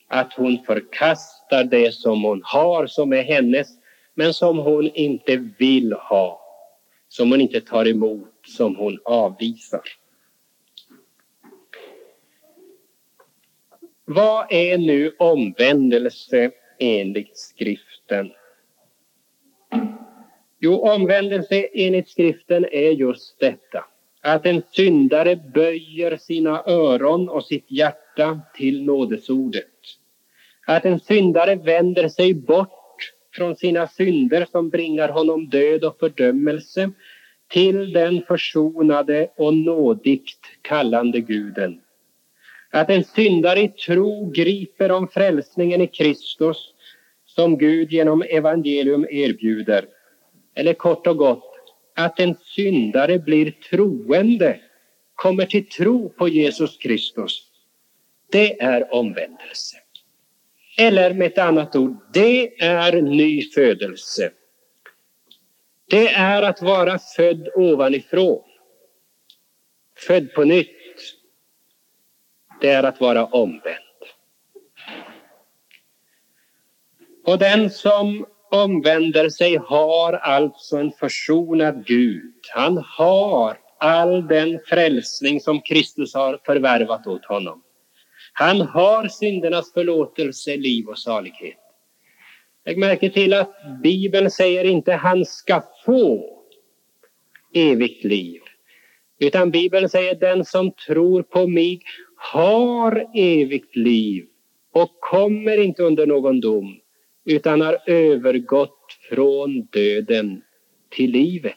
att 0.08 0.32
hon 0.32 0.58
förkastar 0.66 1.64
det 1.64 1.94
som 1.94 2.22
hon 2.22 2.42
har, 2.44 2.86
som 2.86 3.12
är 3.12 3.22
hennes, 3.22 3.68
men 4.14 4.34
som 4.34 4.58
hon 4.58 4.90
inte 4.94 5.36
vill 5.58 5.92
ha, 5.92 6.40
som 7.08 7.30
hon 7.30 7.40
inte 7.40 7.60
tar 7.60 7.88
emot, 7.88 8.34
som 8.46 8.76
hon 8.76 8.98
avvisar. 9.04 9.99
Vad 14.12 14.46
är 14.50 14.78
nu 14.78 15.14
omvändelse 15.18 16.50
enligt 16.78 17.38
skriften? 17.38 18.32
Jo, 20.60 20.74
omvändelse 20.74 21.68
enligt 21.74 22.08
skriften 22.08 22.64
är 22.72 22.90
just 22.90 23.40
detta. 23.40 23.84
Att 24.20 24.46
en 24.46 24.62
syndare 24.72 25.36
böjer 25.54 26.16
sina 26.16 26.62
öron 26.66 27.28
och 27.28 27.44
sitt 27.44 27.70
hjärta 27.70 28.40
till 28.54 28.84
nådesordet. 28.84 29.64
Att 30.66 30.84
en 30.84 31.00
syndare 31.00 31.54
vänder 31.54 32.08
sig 32.08 32.34
bort 32.34 33.12
från 33.34 33.56
sina 33.56 33.86
synder 33.88 34.46
som 34.50 34.70
bringar 34.70 35.08
honom 35.08 35.48
död 35.48 35.84
och 35.84 35.98
fördömelse 35.98 36.90
till 37.48 37.92
den 37.92 38.22
försonade 38.22 39.30
och 39.36 39.54
nådigt 39.54 40.40
kallande 40.62 41.20
guden. 41.20 41.80
Att 42.70 42.90
en 42.90 43.04
syndare 43.04 43.60
i 43.60 43.68
tro 43.68 44.30
griper 44.30 44.92
om 44.92 45.08
frälsningen 45.08 45.80
i 45.80 45.86
Kristus 45.86 46.74
som 47.26 47.58
Gud 47.58 47.92
genom 47.92 48.22
evangelium 48.22 49.06
erbjuder. 49.10 49.86
Eller 50.54 50.74
kort 50.74 51.06
och 51.06 51.16
gott, 51.16 51.44
att 51.94 52.20
en 52.20 52.34
syndare 52.34 53.18
blir 53.18 53.50
troende, 53.50 54.60
kommer 55.14 55.46
till 55.46 55.68
tro 55.68 56.08
på 56.08 56.28
Jesus 56.28 56.76
Kristus. 56.76 57.46
Det 58.30 58.60
är 58.62 58.94
omvändelse. 58.94 59.76
Eller 60.78 61.14
med 61.14 61.26
ett 61.26 61.38
annat 61.38 61.76
ord, 61.76 61.96
det 62.12 62.62
är 62.62 63.02
ny 63.02 63.42
födelse. 63.42 64.30
Det 65.90 66.08
är 66.08 66.42
att 66.42 66.62
vara 66.62 66.98
född 66.98 67.48
ovanifrån. 67.54 68.42
Född 69.96 70.34
på 70.34 70.44
nytt. 70.44 70.79
Det 72.60 72.68
är 72.68 72.82
att 72.82 73.00
vara 73.00 73.24
omvänd. 73.24 73.76
Och 77.26 77.38
den 77.38 77.70
som 77.70 78.26
omvänder 78.50 79.28
sig 79.28 79.56
har 79.56 80.12
alltså 80.12 80.76
en 80.76 80.92
försonad 80.92 81.86
Gud. 81.86 82.34
Han 82.54 82.78
har 82.78 83.58
all 83.78 84.26
den 84.26 84.60
frälsning 84.66 85.40
som 85.40 85.60
Kristus 85.60 86.14
har 86.14 86.40
förvärvat 86.46 87.06
åt 87.06 87.24
honom. 87.24 87.62
Han 88.32 88.60
har 88.60 89.08
syndernas 89.08 89.72
förlåtelse, 89.72 90.56
liv 90.56 90.88
och 90.88 90.98
salighet. 90.98 91.58
Lägg 92.66 92.78
märke 92.78 93.10
till 93.10 93.34
att 93.34 93.54
Bibeln 93.82 94.30
säger 94.30 94.64
inte 94.64 94.92
han 94.92 95.24
ska 95.24 95.62
få 95.84 96.36
evigt 97.54 98.04
liv. 98.04 98.40
Utan 99.18 99.50
Bibeln 99.50 99.88
säger 99.88 100.14
den 100.14 100.44
som 100.44 100.72
tror 100.72 101.22
på 101.22 101.46
mig 101.46 101.82
har 102.20 103.06
evigt 103.14 103.76
liv 103.76 104.26
och 104.72 105.00
kommer 105.00 105.58
inte 105.58 105.82
under 105.82 106.06
någon 106.06 106.40
dom 106.40 106.80
utan 107.24 107.60
har 107.60 107.78
övergått 107.86 108.98
från 109.08 109.62
döden 109.62 110.42
till 110.88 111.10
livet. 111.10 111.56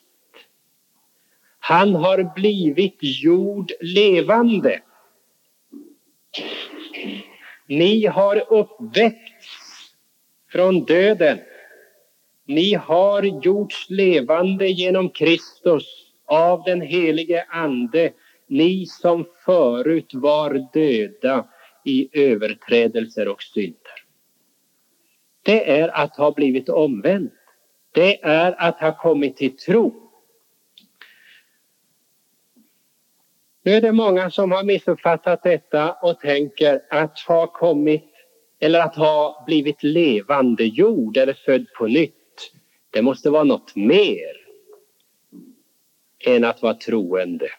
Han 1.59 1.95
har 1.95 2.33
blivit 2.35 2.97
gjord 3.01 3.71
levande. 3.81 4.81
Ni 7.67 8.05
har 8.05 8.53
uppväckts 8.53 9.93
från 10.51 10.85
döden. 10.85 11.39
Ni 12.45 12.73
har 12.73 13.23
gjorts 13.23 13.89
levande 13.89 14.67
genom 14.67 15.09
Kristus 15.09 16.13
av 16.25 16.63
den 16.63 16.81
helige 16.81 17.45
Ande, 17.49 18.13
ni 18.53 18.85
som 18.85 19.25
förut 19.45 20.13
var 20.13 20.67
döda 20.73 21.47
i 21.85 22.09
överträdelser 22.13 23.27
och 23.27 23.43
synder. 23.43 24.03
Det 25.43 25.71
är 25.79 25.87
att 25.87 26.17
ha 26.17 26.31
blivit 26.31 26.69
omvänd. 26.69 27.31
Det 27.91 28.23
är 28.23 28.55
att 28.57 28.79
ha 28.79 28.97
kommit 28.97 29.37
till 29.37 29.57
tro. 29.57 30.11
Nu 33.63 33.71
är 33.71 33.81
det 33.81 33.91
många 33.91 34.31
som 34.31 34.51
har 34.51 34.63
missuppfattat 34.63 35.43
detta 35.43 35.93
och 35.93 36.19
tänker 36.19 36.81
att 36.89 37.19
ha 37.19 37.47
kommit 37.47 38.11
eller 38.59 38.79
att 38.79 38.95
ha 38.95 39.43
blivit 39.45 39.83
levande 39.83 40.63
jord 40.63 41.17
eller 41.17 41.33
född 41.33 41.65
på 41.77 41.87
nytt. 41.87 42.51
Det 42.89 43.01
måste 43.01 43.29
vara 43.29 43.43
något 43.43 43.75
mer 43.75 44.43
än 46.25 46.43
att 46.43 46.61
vara 46.61 46.73
troende. 46.73 47.49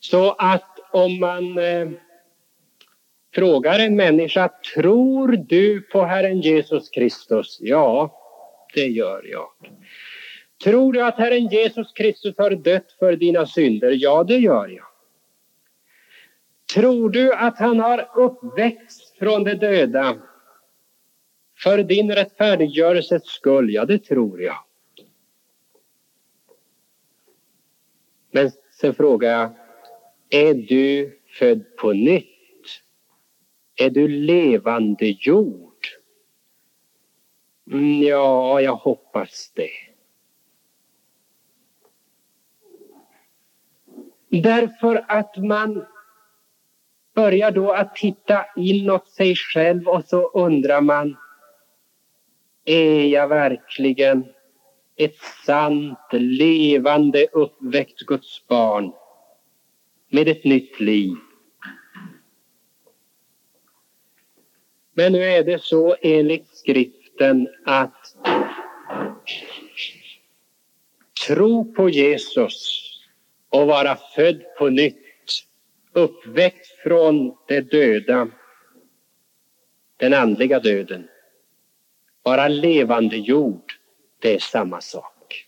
Så 0.00 0.32
att 0.32 0.78
om 0.92 1.20
man 1.20 1.58
eh, 1.58 1.88
frågar 3.34 3.78
en 3.78 3.96
människa, 3.96 4.50
tror 4.74 5.28
du 5.28 5.80
på 5.80 6.02
Herren 6.02 6.40
Jesus 6.40 6.88
Kristus? 6.90 7.58
Ja, 7.60 8.16
det 8.74 8.86
gör 8.86 9.22
jag. 9.26 9.48
Tror 10.64 10.92
du 10.92 11.02
att 11.02 11.18
Herren 11.18 11.46
Jesus 11.46 11.92
Kristus 11.92 12.34
har 12.38 12.50
dött 12.50 12.92
för 12.98 13.16
dina 13.16 13.46
synder? 13.46 13.90
Ja, 13.90 14.24
det 14.24 14.38
gör 14.38 14.68
jag. 14.68 14.86
Tror 16.74 17.10
du 17.10 17.34
att 17.34 17.58
han 17.58 17.80
har 17.80 18.10
uppväxt 18.14 19.18
från 19.18 19.44
de 19.44 19.54
döda 19.54 20.16
för 21.58 21.78
din 21.78 22.14
rättfärdiggörelses 22.14 23.26
skull? 23.26 23.74
Ja, 23.74 23.84
det 23.84 23.98
tror 23.98 24.42
jag. 24.42 24.56
Men 28.30 28.50
sen 28.80 28.94
frågar 28.94 29.30
jag, 29.30 29.50
är 30.30 30.54
du 30.54 31.18
född 31.38 31.76
på 31.76 31.92
nytt? 31.92 32.26
Är 33.76 33.90
du 33.90 34.08
levande 34.08 35.06
jord? 35.06 35.86
Mm, 37.70 38.02
ja, 38.02 38.60
jag 38.60 38.76
hoppas 38.76 39.52
det. 39.54 39.70
Därför 44.42 45.04
att 45.08 45.36
man 45.36 45.86
börjar 47.14 47.50
då 47.50 47.72
att 47.72 47.96
titta 47.96 48.46
inåt 48.56 49.08
sig 49.08 49.34
själv 49.36 49.88
och 49.88 50.04
så 50.04 50.30
undrar 50.30 50.80
man 50.80 51.16
är 52.64 53.04
jag 53.04 53.28
verkligen 53.28 54.24
ett 54.96 55.16
sant, 55.46 55.98
levande, 56.12 57.26
uppväckt 57.32 58.00
Guds 58.00 58.46
barn 58.46 58.92
med 60.10 60.28
ett 60.28 60.44
nytt 60.44 60.80
liv? 60.80 61.16
Men 64.92 65.12
nu 65.12 65.24
är 65.24 65.44
det 65.44 65.62
så 65.62 65.96
enligt 66.00 66.56
skriften 66.56 67.48
att 67.64 68.16
tro 71.26 71.74
på 71.74 71.88
Jesus 71.88 72.86
och 73.48 73.66
vara 73.66 73.98
född 74.16 74.42
på 74.58 74.68
nytt, 74.68 74.96
uppväckt 75.92 76.66
från 76.66 77.36
det 77.48 77.60
döda, 77.60 78.28
den 79.96 80.14
andliga 80.14 80.60
döden, 80.60 81.08
vara 82.22 82.48
levande 82.48 83.16
jord, 83.16 83.72
det 84.18 84.34
är 84.34 84.38
samma 84.38 84.80
sak. 84.80 85.46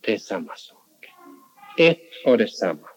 Det 0.00 0.14
är 0.14 0.18
samma 0.18 0.56
sak. 0.56 1.10
Ett 1.78 2.10
och 2.26 2.38
detsamma. 2.38 2.88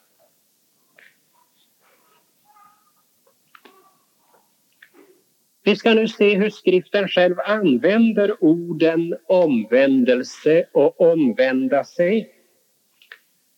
Vi 5.70 5.76
ska 5.76 5.94
nu 5.94 6.08
se 6.08 6.36
hur 6.36 6.50
skriften 6.50 7.08
själv 7.08 7.36
använder 7.46 8.44
orden 8.44 9.16
omvändelse 9.28 10.66
och 10.72 11.02
omvända 11.02 11.84
sig. 11.84 12.30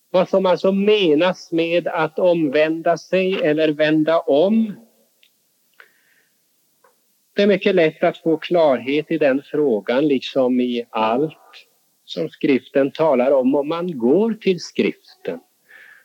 Vad 0.10 0.30
som 0.30 0.46
alltså 0.46 0.72
menas 0.72 1.52
med 1.52 1.88
att 1.88 2.20
omvända 2.20 2.98
sig 2.98 3.34
eller 3.44 3.70
vända 3.70 4.20
om. 4.20 4.74
Det 7.36 7.42
är 7.42 7.48
mycket 7.48 7.76
lätt 7.76 8.04
att 8.04 8.18
få 8.18 8.38
klarhet 8.38 9.12
i 9.12 9.18
den 9.18 9.42
frågan 9.52 10.08
liksom 10.08 10.60
i 10.60 10.86
allt 10.90 11.68
som 12.06 12.30
skriften 12.30 12.92
talar 12.92 13.32
om 13.32 13.56
om 13.56 13.68
man 13.68 13.98
går 13.98 14.34
till 14.34 14.60
skriften. 14.60 15.40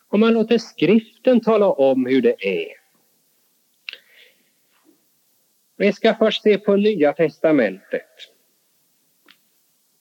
Om 0.09 0.21
man 0.21 0.35
låter 0.35 0.59
skriften 0.59 1.41
tala 1.41 1.67
om 1.67 2.07
hur 2.07 2.23
det 2.23 2.47
är. 2.47 2.76
Vi 5.77 5.93
ska 5.93 6.15
först 6.15 6.43
se 6.43 6.59
på 6.59 6.77
Nya 6.77 7.13
testamentet. 7.13 8.07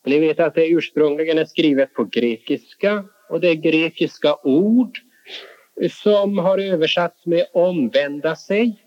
Ni 0.05 0.19
vet 0.19 0.39
att 0.39 0.55
det 0.55 0.67
ursprungligen 0.67 1.37
är 1.37 1.45
skrivet 1.45 1.93
på 1.93 2.03
grekiska 2.03 3.05
och 3.29 3.39
det 3.39 3.49
är 3.49 3.55
grekiska 3.55 4.35
ord 4.43 4.99
som 5.91 6.37
har 6.37 6.57
översatts 6.57 7.25
med 7.25 7.45
omvända 7.53 8.35
sig. 8.35 8.83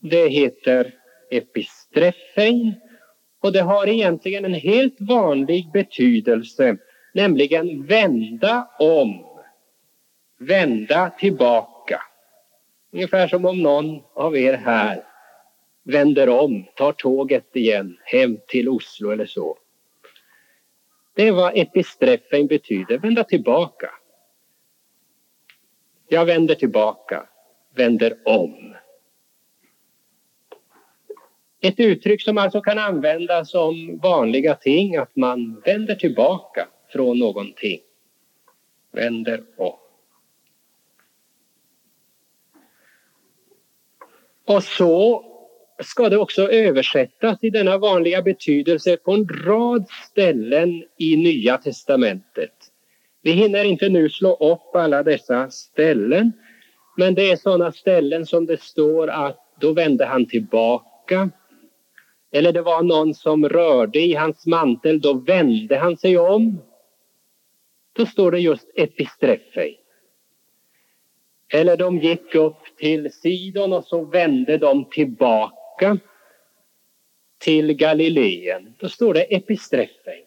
Det 0.00 0.28
heter 0.28 0.94
epistrefein. 1.30 2.74
och 3.40 3.52
det 3.52 3.60
har 3.60 3.88
egentligen 3.88 4.44
en 4.44 4.54
helt 4.54 5.00
vanlig 5.00 5.70
betydelse, 5.72 6.76
nämligen 7.14 7.86
vända 7.86 8.68
om, 8.78 9.24
vända 10.38 11.10
tillbaka, 11.10 12.02
Ungefär 12.92 13.28
som 13.28 13.44
om 13.44 13.62
någon 13.62 14.02
av 14.14 14.36
er 14.36 14.54
här 14.54 15.11
vänder 15.82 16.28
om, 16.28 16.64
tar 16.74 16.92
tåget 16.92 17.56
igen 17.56 17.98
hem 18.04 18.38
till 18.46 18.68
Oslo 18.68 19.10
eller 19.10 19.26
så. 19.26 19.58
Det 21.14 21.28
är 21.28 21.32
vad 21.32 21.58
epistreffen 21.58 22.46
betyder, 22.46 22.98
vända 22.98 23.24
tillbaka. 23.24 23.90
Jag 26.08 26.24
vänder 26.24 26.54
tillbaka, 26.54 27.28
vänder 27.74 28.14
om. 28.24 28.74
Ett 31.60 31.80
uttryck 31.80 32.22
som 32.22 32.38
alltså 32.38 32.60
kan 32.60 32.78
användas 32.78 33.54
om 33.54 33.98
vanliga 34.02 34.54
ting, 34.54 34.96
att 34.96 35.16
man 35.16 35.60
vänder 35.64 35.94
tillbaka 35.94 36.68
från 36.92 37.18
någonting. 37.18 37.80
Vänder 38.92 39.44
om. 39.56 39.78
Och 44.44 44.62
så 44.62 45.31
ska 45.82 46.08
det 46.08 46.18
också 46.18 46.50
översättas 46.50 47.38
i 47.40 47.50
denna 47.50 47.78
vanliga 47.78 48.22
betydelse 48.22 48.96
på 48.96 49.12
en 49.12 49.28
rad 49.28 49.86
ställen 50.10 50.84
i 50.98 51.16
Nya 51.16 51.58
testamentet. 51.58 52.52
Vi 53.22 53.32
hinner 53.32 53.64
inte 53.64 53.88
nu 53.88 54.08
slå 54.08 54.34
upp 54.34 54.76
alla 54.76 55.02
dessa 55.02 55.50
ställen, 55.50 56.32
men 56.96 57.14
det 57.14 57.30
är 57.30 57.36
sådana 57.36 57.72
ställen 57.72 58.26
som 58.26 58.46
det 58.46 58.60
står 58.60 59.08
att 59.08 59.38
då 59.60 59.72
vände 59.72 60.04
han 60.04 60.26
tillbaka. 60.26 61.30
Eller 62.32 62.52
det 62.52 62.62
var 62.62 62.82
någon 62.82 63.14
som 63.14 63.48
rörde 63.48 64.00
i 64.00 64.14
hans 64.14 64.46
mantel, 64.46 65.00
då 65.00 65.12
vände 65.12 65.78
han 65.78 65.96
sig 65.96 66.18
om. 66.18 66.62
Då 67.92 68.06
står 68.06 68.30
det 68.30 68.38
just 68.38 68.70
epistreffei. 68.74 69.78
Eller 71.52 71.76
de 71.76 71.98
gick 71.98 72.34
upp 72.34 72.76
till 72.78 73.12
Sidon 73.12 73.72
och 73.72 73.84
så 73.84 74.04
vände 74.04 74.58
de 74.58 74.84
tillbaka 74.90 75.61
till 77.38 77.72
Galileen. 77.72 78.74
Då 78.78 78.88
står 78.88 79.14
det 79.14 79.34
epistreffei. 79.34 80.24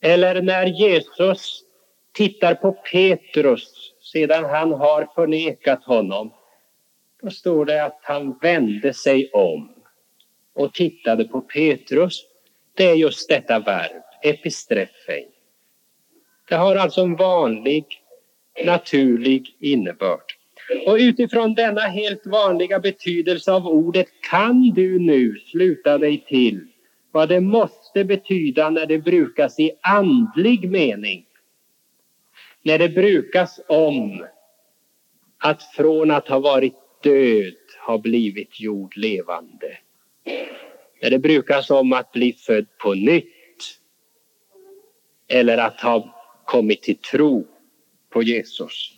Eller 0.00 0.42
när 0.42 0.66
Jesus 0.66 1.64
tittar 2.12 2.54
på 2.54 2.72
Petrus 2.72 3.92
sedan 4.12 4.44
han 4.44 4.72
har 4.72 5.08
förnekat 5.14 5.84
honom. 5.84 6.32
Då 7.22 7.30
står 7.30 7.64
det 7.64 7.84
att 7.84 8.00
han 8.02 8.38
vände 8.38 8.94
sig 8.94 9.30
om 9.32 9.74
och 10.54 10.74
tittade 10.74 11.24
på 11.24 11.40
Petrus. 11.40 12.26
Det 12.74 12.84
är 12.84 12.94
just 12.94 13.28
detta 13.28 13.58
verb, 13.58 14.02
epistreffei. 14.22 15.28
Det 16.48 16.54
har 16.54 16.76
alltså 16.76 17.00
en 17.00 17.16
vanlig 17.16 18.02
naturlig 18.64 19.56
innebörd. 19.58 20.35
Och 20.86 20.96
utifrån 20.96 21.54
denna 21.54 21.80
helt 21.80 22.26
vanliga 22.26 22.80
betydelse 22.80 23.52
av 23.52 23.66
ordet 23.66 24.06
kan 24.30 24.70
du 24.70 24.98
nu 24.98 25.38
sluta 25.38 25.98
dig 25.98 26.24
till 26.28 26.66
vad 27.12 27.28
det 27.28 27.40
måste 27.40 28.04
betyda 28.04 28.70
när 28.70 28.86
det 28.86 28.98
brukas 28.98 29.60
i 29.60 29.72
andlig 29.82 30.70
mening. 30.70 31.26
När 32.62 32.78
det 32.78 32.88
brukas 32.88 33.60
om 33.68 34.26
att 35.38 35.62
från 35.62 36.10
att 36.10 36.28
ha 36.28 36.38
varit 36.38 36.74
död 37.02 37.54
ha 37.86 37.98
blivit 37.98 38.60
gjord 38.60 38.96
levande. 38.96 39.78
När 41.02 41.10
det 41.10 41.18
brukas 41.18 41.70
om 41.70 41.92
att 41.92 42.12
bli 42.12 42.32
född 42.32 42.66
på 42.78 42.94
nytt 42.94 43.24
eller 45.28 45.58
att 45.58 45.80
ha 45.80 46.24
kommit 46.44 46.82
till 46.82 46.96
tro 46.96 47.46
på 48.10 48.22
Jesus. 48.22 48.95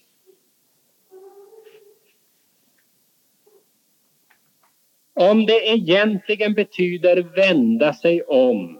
Om 5.20 5.46
det 5.46 5.68
egentligen 5.68 6.54
betyder 6.54 7.16
vända 7.36 7.94
sig 7.94 8.22
om, 8.22 8.78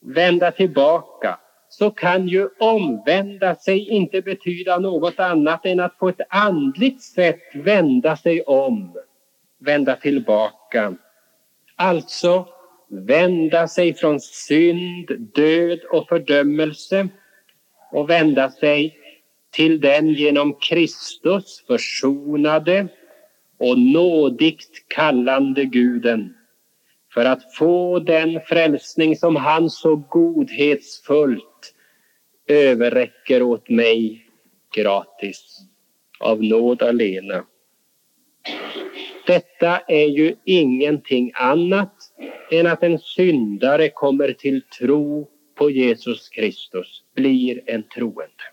vända 0.00 0.50
tillbaka, 0.50 1.38
så 1.68 1.90
kan 1.90 2.28
ju 2.28 2.48
omvända 2.58 3.54
sig 3.54 3.88
inte 3.88 4.22
betyda 4.22 4.78
något 4.78 5.20
annat 5.20 5.66
än 5.66 5.80
att 5.80 5.98
på 5.98 6.08
ett 6.08 6.20
andligt 6.28 7.02
sätt 7.02 7.40
vända 7.54 8.16
sig 8.16 8.42
om, 8.42 8.96
vända 9.58 9.96
tillbaka. 9.96 10.94
Alltså 11.76 12.48
vända 12.88 13.68
sig 13.68 13.94
från 13.94 14.20
synd, 14.20 15.30
död 15.34 15.80
och 15.90 16.08
fördömelse 16.08 17.08
och 17.92 18.10
vända 18.10 18.50
sig 18.50 18.98
till 19.50 19.80
den 19.80 20.08
genom 20.08 20.54
Kristus 20.54 21.64
försonade 21.66 22.88
och 23.58 23.78
nådigt 23.78 24.84
kallande 24.88 25.64
Guden 25.64 26.34
för 27.14 27.24
att 27.24 27.54
få 27.54 27.98
den 27.98 28.40
frälsning 28.40 29.16
som 29.16 29.36
han 29.36 29.70
så 29.70 29.96
godhetsfullt 29.96 31.74
överräcker 32.46 33.42
åt 33.42 33.68
mig 33.68 34.26
gratis 34.74 35.58
av 36.20 36.44
nåd 36.44 36.82
alena. 36.82 37.44
Detta 39.26 39.78
är 39.78 40.06
ju 40.06 40.34
ingenting 40.44 41.32
annat 41.34 41.94
än 42.50 42.66
att 42.66 42.82
en 42.82 42.98
syndare 42.98 43.88
kommer 43.88 44.32
till 44.32 44.62
tro 44.78 45.28
på 45.54 45.70
Jesus 45.70 46.28
Kristus, 46.28 47.02
blir 47.14 47.60
en 47.66 47.82
troende. 47.82 48.44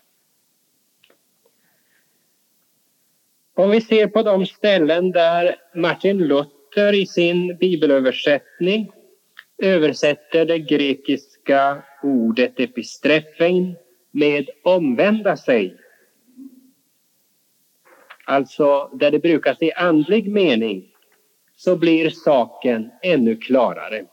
Om 3.58 3.70
vi 3.70 3.80
ser 3.80 4.06
på 4.06 4.22
de 4.22 4.46
ställen 4.46 5.12
där 5.12 5.56
Martin 5.74 6.18
Luther 6.18 6.92
i 6.94 7.06
sin 7.06 7.56
bibelöversättning 7.56 8.92
översätter 9.58 10.44
det 10.44 10.58
grekiska 10.58 11.82
ordet 12.02 12.60
epistreffein 12.60 13.76
med 14.10 14.50
omvända 14.64 15.36
sig. 15.36 15.76
Alltså 18.24 18.90
där 18.94 19.10
det 19.10 19.18
brukas 19.18 19.62
i 19.62 19.72
andlig 19.72 20.32
mening 20.32 20.94
så 21.56 21.76
blir 21.76 22.10
saken 22.10 22.90
ännu 23.02 23.36
klarare. 23.36 24.04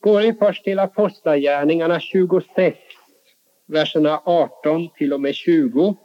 Går 0.00 0.20
vi 0.20 0.32
först 0.32 0.64
till 0.64 0.78
Apostlagärningarna 0.78 2.00
26, 2.00 2.78
verserna 3.66 4.22
18 4.24 4.88
till 4.98 5.12
och 5.12 5.20
med 5.20 5.34
20 5.34 5.96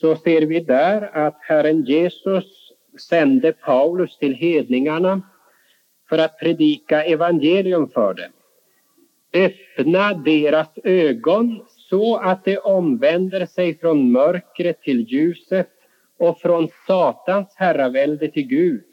så 0.00 0.16
ser 0.16 0.42
vi 0.42 0.60
där 0.60 1.10
att 1.16 1.36
Herren 1.40 1.84
Jesus 1.84 2.72
sände 3.08 3.52
Paulus 3.52 4.18
till 4.18 4.34
hedningarna 4.34 5.22
för 6.08 6.18
att 6.18 6.38
predika 6.38 7.04
evangelium 7.04 7.88
för 7.88 8.14
dem. 8.14 8.32
Öppna 9.34 10.14
deras 10.14 10.68
ögon 10.84 11.60
så 11.68 12.16
att 12.16 12.44
de 12.44 12.58
omvänder 12.58 13.46
sig 13.46 13.78
från 13.78 14.12
mörkret 14.12 14.82
till 14.82 15.00
ljuset 15.00 15.70
och 16.18 16.40
från 16.40 16.68
Satans 16.86 17.54
herravälde 17.56 18.28
till 18.28 18.46
Gud. 18.46 18.84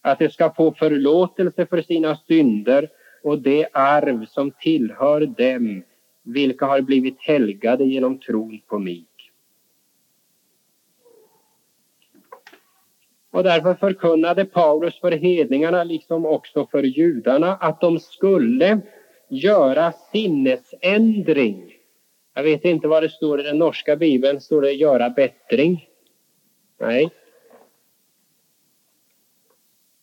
Att 0.00 0.18
de 0.18 0.28
ska 0.28 0.50
få 0.50 0.72
förlåtelse 0.72 1.66
för 1.66 1.82
sina 1.82 2.16
synder 2.16 2.88
och 3.22 3.38
det 3.38 3.68
arv 3.72 4.26
som 4.26 4.50
tillhör 4.50 5.26
dem 5.26 5.82
vilka 6.24 6.66
har 6.66 6.80
blivit 6.80 7.16
helgade 7.20 7.84
genom 7.84 8.18
tron 8.18 8.60
på 8.66 8.78
mig. 8.78 9.06
Och 13.32 13.42
därför 13.42 13.74
förkunnade 13.74 14.44
Paulus 14.44 15.00
för 15.00 15.12
hedningarna, 15.12 15.84
liksom 15.84 16.26
också 16.26 16.66
för 16.66 16.82
judarna, 16.82 17.56
att 17.56 17.80
de 17.80 17.98
skulle 17.98 18.80
göra 19.28 19.92
sinnesändring. 19.92 21.74
Jag 22.34 22.42
vet 22.42 22.64
inte 22.64 22.88
vad 22.88 23.02
det 23.02 23.08
står 23.08 23.40
i 23.40 23.42
den 23.42 23.58
norska 23.58 23.96
bibeln. 23.96 24.40
Står 24.40 24.62
det 24.62 24.72
göra 24.72 25.10
bättring? 25.10 25.88
Nej. 26.80 27.10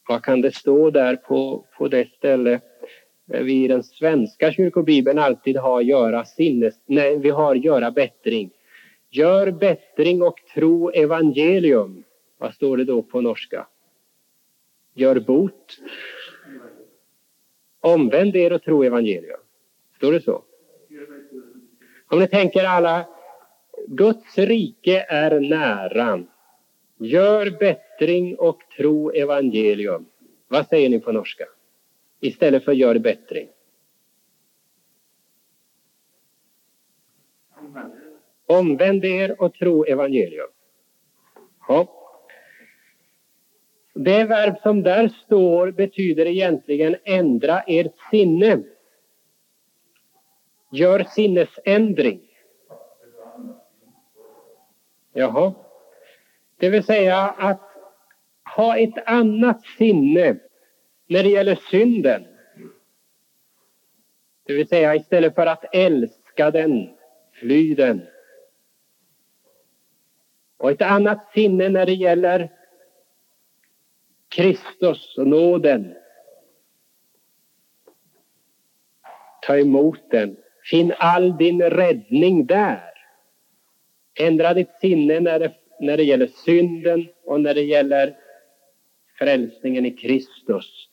Vad 0.07 0.23
kan 0.23 0.41
det 0.41 0.55
stå 0.55 0.89
där 0.89 1.15
på, 1.15 1.65
på 1.77 1.87
det 1.87 2.07
ställe 2.09 2.59
vi 3.25 3.63
i 3.63 3.67
den 3.67 3.83
svenska 3.83 4.51
kyrkobibeln 4.51 5.19
alltid 5.19 5.57
har 5.57 5.81
göra 5.81 6.25
sinnes... 6.25 6.75
Nej, 6.85 7.17
vi 7.17 7.29
har 7.29 7.55
göra 7.55 7.91
bättring. 7.91 8.49
Gör 9.09 9.51
bättring 9.51 10.21
och 10.21 10.39
tro 10.53 10.89
evangelium. 10.89 12.03
Vad 12.39 12.53
står 12.53 12.77
det 12.77 12.83
då 12.83 13.01
på 13.01 13.21
norska? 13.21 13.67
Gör 14.93 15.19
bot. 15.19 15.77
Omvänd 17.79 18.35
er 18.35 18.53
och 18.53 18.63
tro 18.63 18.83
evangelium. 18.83 19.39
Står 19.95 20.11
det 20.11 20.21
så? 20.21 20.43
Om 22.07 22.19
ni 22.19 22.27
tänker 22.27 22.65
alla, 22.65 23.07
Guds 23.87 24.37
rike 24.37 25.05
är 25.09 25.39
nära. 25.39 26.23
Gör 26.97 27.49
bättring 27.59 28.35
och 28.35 28.59
tro 28.77 29.11
evangelium. 29.11 30.05
Vad 30.47 30.67
säger 30.67 30.89
ni 30.89 30.99
på 30.99 31.11
norska? 31.11 31.45
Istället 32.19 32.65
för 32.65 32.71
gör 32.71 32.99
bättring. 32.99 33.49
Omvänd 38.45 39.05
er 39.05 39.41
och 39.41 39.53
tro 39.53 39.85
evangelium. 39.85 40.49
Ja. 41.67 41.98
Det 44.01 44.23
verb 44.23 44.55
som 44.63 44.83
där 44.83 45.07
står 45.07 45.71
betyder 45.71 46.25
egentligen 46.25 46.95
ändra 47.05 47.61
ert 47.61 47.95
sinne. 48.11 48.63
Gör 50.71 51.03
sinnesändring. 51.03 52.21
Jaha. 55.13 55.53
Det 56.57 56.69
vill 56.69 56.83
säga 56.83 57.17
att 57.17 57.61
ha 58.55 58.77
ett 58.77 59.07
annat 59.07 59.61
sinne 59.61 60.37
när 61.07 61.23
det 61.23 61.29
gäller 61.29 61.55
synden. 61.55 62.25
Det 64.45 64.53
vill 64.53 64.67
säga 64.67 64.95
istället 64.95 65.35
för 65.35 65.45
att 65.45 65.75
älska 65.75 66.51
den, 66.51 66.89
fly 67.33 67.75
den. 67.75 68.01
Och 70.57 70.71
ett 70.71 70.81
annat 70.81 71.31
sinne 71.33 71.69
när 71.69 71.85
det 71.85 71.93
gäller 71.93 72.58
Kristus 74.29 75.17
och 75.17 75.27
nåden. 75.27 75.93
Ta 79.41 79.57
emot 79.57 79.99
den. 80.11 80.37
Finn 80.63 80.93
all 80.97 81.37
din 81.37 81.61
räddning 81.61 82.45
där. 82.45 82.93
Ändra 84.19 84.53
ditt 84.53 84.71
sinne 84.81 85.19
när 85.19 85.39
det, 85.39 85.53
när 85.79 85.97
det 85.97 86.03
gäller 86.03 86.27
synden 86.27 87.07
och 87.25 87.41
när 87.41 87.53
det 87.53 87.61
gäller 87.61 88.17
frälsningen 89.17 89.85
i 89.85 89.91
Kristus. 89.91 90.89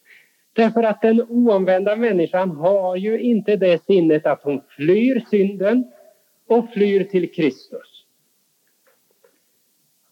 Därför 0.53 0.83
att 0.83 1.03
den 1.03 1.23
oomvända 1.23 1.97
människan 1.97 2.51
har 2.51 2.97
ju 2.97 3.21
inte 3.21 3.57
det 3.57 3.85
sinnet 3.85 4.27
att 4.27 4.43
hon 4.43 4.63
flyr 4.69 5.25
synden 5.31 5.93
och 6.47 6.73
flyr 6.73 7.05
till 7.05 7.33
Kristus. 7.33 8.05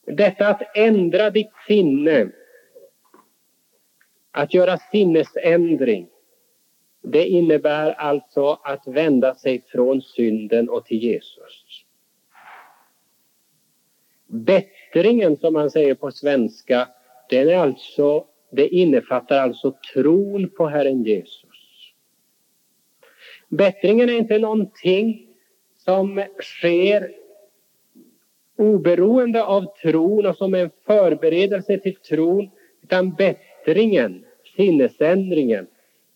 Detta 0.06 0.48
att 0.48 0.76
ändra 0.76 1.30
ditt 1.30 1.52
sinne, 1.66 2.28
att 4.34 4.54
göra 4.54 4.78
sinnesändring, 4.78 6.08
det 7.02 7.26
innebär 7.26 7.92
alltså 7.92 8.58
att 8.64 8.86
vända 8.86 9.34
sig 9.34 9.64
från 9.68 10.02
synden 10.02 10.68
och 10.68 10.84
till 10.84 11.02
Jesus. 11.02 11.84
Bättringen, 14.26 15.36
som 15.36 15.52
man 15.52 15.70
säger 15.70 15.94
på 15.94 16.10
svenska, 16.10 16.88
den 17.30 17.48
är 17.48 17.56
alltså, 17.56 18.24
det 18.50 18.68
innefattar 18.68 19.38
alltså 19.38 19.74
tron 19.94 20.50
på 20.50 20.66
Herren 20.66 21.02
Jesus. 21.02 21.92
Bättringen 23.48 24.08
är 24.08 24.18
inte 24.18 24.38
någonting 24.38 25.28
som 25.76 26.24
sker 26.40 27.12
oberoende 28.56 29.44
av 29.44 29.66
tron 29.82 30.26
och 30.26 30.36
som 30.36 30.54
en 30.54 30.70
förberedelse 30.86 31.78
till 31.78 31.96
tron, 31.96 32.50
utan 32.82 33.10
bättringen, 33.10 33.53
Bättringen, 33.64 34.24
sinnesändringen, 34.56 35.66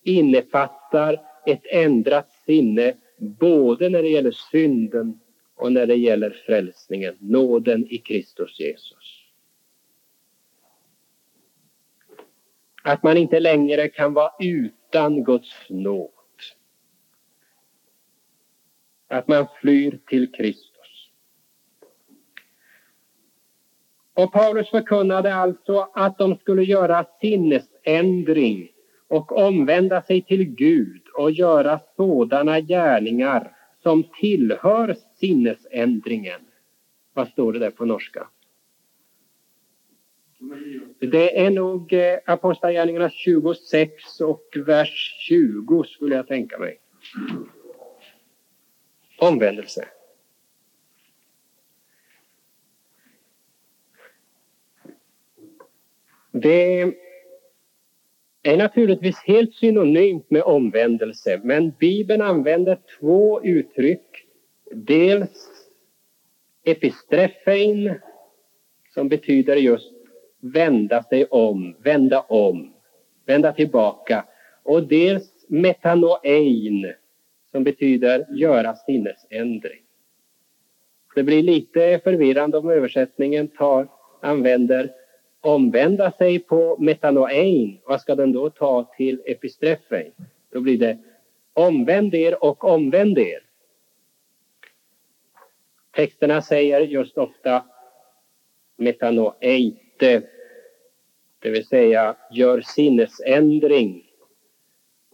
innefattar 0.03 1.21
ett 1.47 1.67
ändrat 1.71 2.33
sinne 2.47 2.95
både 3.19 3.89
när 3.89 4.03
det 4.03 4.09
gäller 4.09 4.31
synden 4.31 5.21
och 5.55 5.73
när 5.73 5.87
det 5.87 5.95
gäller 5.95 6.31
frälsningen, 6.47 7.17
nåden 7.21 7.87
i 7.87 7.99
Kristus 7.99 8.61
Jesus. 8.61 9.25
Att 12.83 13.03
man 13.03 13.17
inte 13.17 13.41
längre 13.41 13.89
kan 13.89 14.15
vara 14.15 14.33
utan 14.39 15.25
Guds 15.25 15.69
nåd. 15.69 16.11
Att 19.09 19.29
man 19.29 19.47
flyr 19.61 19.99
till 20.07 20.33
Kristus. 20.33 20.68
Och 24.19 24.33
Paulus 24.33 24.71
förkunnade 24.71 25.35
alltså 25.35 25.89
att 25.95 26.19
de 26.19 26.37
skulle 26.37 26.63
göra 26.63 27.07
sinnesändring 27.21 28.69
och 29.09 29.33
omvända 29.33 30.03
sig 30.03 30.23
till 30.23 30.45
Gud 30.45 31.03
och 31.15 31.31
göra 31.31 31.81
sådana 31.97 32.61
gärningar 32.61 33.57
som 33.83 34.05
tillhör 34.21 34.97
sinnesändringen. 35.21 36.41
Vad 37.15 37.29
står 37.29 37.53
det 37.53 37.59
där 37.59 37.71
på 37.71 37.85
norska? 37.85 38.29
Det 40.99 41.39
är 41.39 41.51
nog 41.51 41.93
eh, 41.93 42.19
Apostlagärningarna 42.27 43.11
26 43.11 44.21
och 44.21 44.45
vers 44.67 45.17
20 45.29 45.85
skulle 45.85 46.17
jag 46.17 46.27
tänka 46.27 46.59
mig. 46.59 46.81
Omvändelse. 49.19 49.89
Det 56.43 56.93
är 58.43 58.57
naturligtvis 58.57 59.19
helt 59.25 59.55
synonymt 59.55 60.31
med 60.31 60.43
omvändelse 60.43 61.41
men 61.45 61.73
Bibeln 61.81 62.23
använder 62.23 62.79
två 63.01 63.43
uttryck. 63.43 64.25
Dels 64.71 65.49
epistrefein 66.65 67.95
som 68.95 69.09
betyder 69.09 69.57
just 69.57 69.93
vända 70.41 71.03
sig 71.03 71.25
om, 71.25 71.77
vända 71.83 72.21
om, 72.21 72.75
vända 73.27 73.53
tillbaka. 73.53 74.25
Och 74.63 74.83
dels 74.83 75.47
metanoein 75.49 76.93
som 77.51 77.65
betyder 77.65 78.27
göra 78.31 78.75
sinnesändring. 78.75 79.81
Det 81.15 81.23
blir 81.23 81.43
lite 81.43 82.01
förvirrande 82.05 82.59
om 82.59 82.71
översättningen 82.71 83.49
tar, 83.49 83.89
använder 84.23 84.91
omvända 85.41 86.13
sig 86.13 86.39
på 86.39 86.77
metanoein. 86.79 87.81
Vad 87.85 88.01
ska 88.01 88.15
den 88.15 88.33
då 88.33 88.51
ta 88.51 88.91
till 88.97 89.23
epistrefein? 89.27 90.13
Då 90.51 90.61
blir 90.61 90.79
det 90.79 90.99
omvänd 91.53 92.15
er 92.15 92.45
och 92.45 92.65
omvänd 92.65 93.19
er. 93.19 93.43
Texterna 95.91 96.43
säger 96.43 96.81
just 96.81 97.19
ofta 97.19 97.65
Metanoeite. 98.77 100.23
det 101.39 101.51
vill 101.51 101.67
säga 101.67 102.17
gör 102.33 102.61
sinnesändring. 102.61 104.05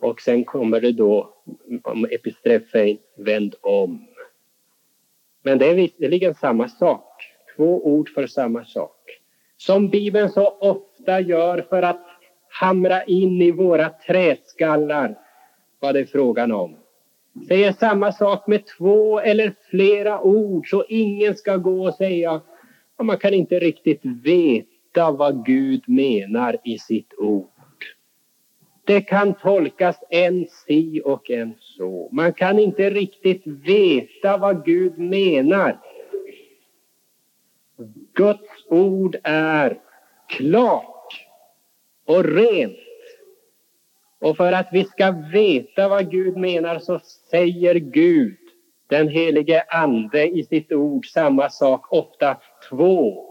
Och 0.00 0.20
sen 0.20 0.44
kommer 0.44 0.80
det 0.80 0.92
då 0.92 1.34
om 1.82 2.04
epistrefein, 2.04 2.98
vänd 3.16 3.54
om. 3.60 4.06
Men 5.42 5.58
det 5.58 5.66
är 5.66 5.74
visserligen 5.74 6.34
samma 6.34 6.68
sak, 6.68 7.34
två 7.56 7.86
ord 7.86 8.08
för 8.08 8.26
samma 8.26 8.64
sak. 8.64 8.93
Som 9.66 9.88
Bibeln 9.88 10.28
så 10.28 10.48
ofta 10.48 11.20
gör 11.20 11.62
för 11.68 11.82
att 11.82 12.06
hamra 12.48 13.04
in 13.04 13.42
i 13.42 13.50
våra 13.50 13.88
träskallar 13.88 15.18
vad 15.80 15.94
det 15.94 16.00
är 16.00 16.04
frågan 16.04 16.52
om. 16.52 16.76
Säger 17.48 17.72
samma 17.72 18.12
sak 18.12 18.46
med 18.46 18.66
två 18.66 19.20
eller 19.20 19.54
flera 19.70 20.20
ord 20.20 20.70
så 20.70 20.84
ingen 20.88 21.34
ska 21.34 21.56
gå 21.56 21.86
och 21.86 21.94
säga 21.94 22.32
att 22.96 23.06
man 23.06 23.18
kan 23.18 23.34
inte 23.34 23.58
riktigt 23.58 24.00
veta 24.04 25.10
vad 25.10 25.46
Gud 25.46 25.82
menar 25.86 26.56
i 26.64 26.78
sitt 26.78 27.14
ord. 27.18 27.50
Det 28.84 29.00
kan 29.00 29.34
tolkas 29.34 29.96
en 30.10 30.46
si 30.66 31.02
och 31.04 31.30
en 31.30 31.54
så. 31.60 32.08
Man 32.12 32.32
kan 32.32 32.58
inte 32.58 32.90
riktigt 32.90 33.46
veta 33.46 34.36
vad 34.36 34.64
Gud 34.64 34.98
menar. 34.98 35.80
Guds 38.64 38.70
ord 38.70 39.16
är 39.22 39.78
klart 40.28 41.26
och 42.06 42.24
rent. 42.24 42.78
Och 44.20 44.36
för 44.36 44.52
att 44.52 44.68
vi 44.72 44.84
ska 44.84 45.14
veta 45.32 45.88
vad 45.88 46.10
Gud 46.10 46.36
menar 46.36 46.78
så 46.78 47.00
säger 47.30 47.74
Gud, 47.74 48.36
den 48.86 49.08
helige 49.08 49.64
Ande, 49.68 50.28
i 50.28 50.44
sitt 50.44 50.72
ord 50.72 51.06
samma 51.06 51.50
sak, 51.50 51.92
ofta 51.92 52.36
två, 52.68 53.26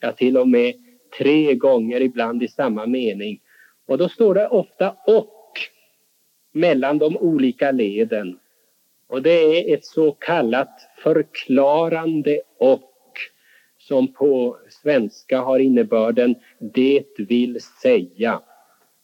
ja 0.00 0.12
till 0.12 0.36
och 0.36 0.48
med 0.48 0.74
tre 1.18 1.54
gånger 1.54 2.00
ibland 2.00 2.42
i 2.42 2.48
samma 2.48 2.86
mening. 2.86 3.40
Och 3.86 3.98
då 3.98 4.08
står 4.08 4.34
det 4.34 4.48
ofta 4.48 4.96
och 5.06 5.52
mellan 6.52 6.98
de 6.98 7.16
olika 7.16 7.70
leden. 7.70 8.38
Och 9.08 9.22
det 9.22 9.30
är 9.30 9.74
ett 9.74 9.84
så 9.84 10.12
kallat 10.12 10.88
förklarande 11.02 12.40
och 12.58 12.95
som 13.88 14.12
på 14.12 14.58
svenska 14.68 15.40
har 15.40 15.58
innebörden 15.58 16.34
det 16.58 17.04
vill 17.18 17.60
säga 17.82 18.40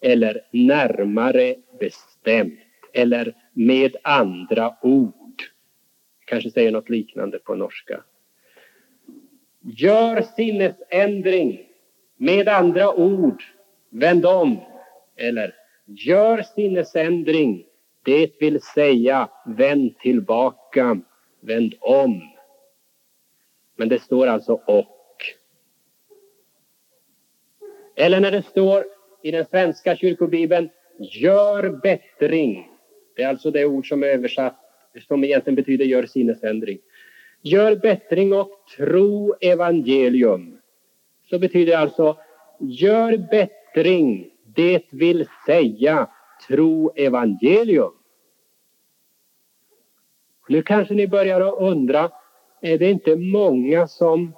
eller 0.01 0.41
närmare 0.51 1.55
bestämt 1.80 2.59
eller 2.95 3.35
med 3.53 3.97
andra 4.03 4.76
ord. 4.83 5.43
Kanske 6.24 6.51
säger 6.51 6.72
något 6.72 6.89
liknande 6.89 7.39
på 7.39 7.55
norska. 7.55 8.03
Gör 9.61 10.22
sinnesändring 10.22 11.61
med 12.16 12.49
andra 12.49 12.95
ord, 12.95 13.43
vänd 13.91 14.26
om 14.26 14.61
eller 15.16 15.55
gör 15.87 16.43
sinnesändring. 16.43 17.64
Det 18.05 18.30
vill 18.41 18.61
säga 18.61 19.28
vänd 19.47 19.99
tillbaka, 19.99 21.01
vänd 21.41 21.74
om. 21.80 22.32
Men 23.83 23.89
det 23.89 24.03
står 24.03 24.26
alltså 24.26 24.53
och. 24.53 25.24
Eller 27.97 28.20
när 28.20 28.30
det 28.30 28.43
står 28.43 28.85
i 29.22 29.30
den 29.30 29.45
svenska 29.45 29.97
kyrkobibeln 29.97 30.68
gör 30.99 31.70
bättring. 31.70 32.70
Det 33.16 33.22
är 33.22 33.28
alltså 33.28 33.51
det 33.51 33.64
ord 33.64 33.89
som 33.89 34.03
är 34.03 34.07
översatt, 34.07 34.57
som 35.09 35.24
egentligen 35.24 35.55
betyder 35.55 35.85
gör 35.85 36.07
sinnesändring. 36.07 36.78
Gör 37.41 37.76
bättring 37.76 38.33
och 38.33 38.51
tro 38.76 39.35
evangelium. 39.41 40.59
Så 41.30 41.39
betyder 41.39 41.72
det 41.72 41.78
alltså 41.78 42.16
gör 42.61 43.16
bättring, 43.16 44.30
det 44.45 44.83
vill 44.91 45.28
säga 45.47 46.11
tro 46.49 46.93
evangelium. 46.97 47.93
Nu 50.49 50.62
kanske 50.62 50.95
ni 50.95 51.09
börjar 51.09 51.41
att 51.41 51.61
undra, 51.61 52.11
Eh, 52.62 52.72
är 52.72 52.78
det 52.78 52.90
inte 52.90 53.16
många 53.16 53.86
som, 53.86 54.32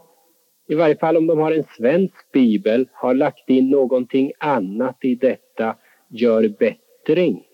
i 0.68 0.74
varje 0.74 0.96
fall 0.96 1.16
om 1.16 1.26
de 1.26 1.38
har 1.38 1.52
en 1.52 1.64
svensk 1.76 2.32
bibel, 2.32 2.88
har 2.92 3.14
lagt 3.14 3.50
in 3.50 3.70
någonting 3.70 4.32
annat 4.38 4.96
i 5.00 5.14
detta 5.14 5.76
gör 6.08 6.48
bättring? 6.48 7.44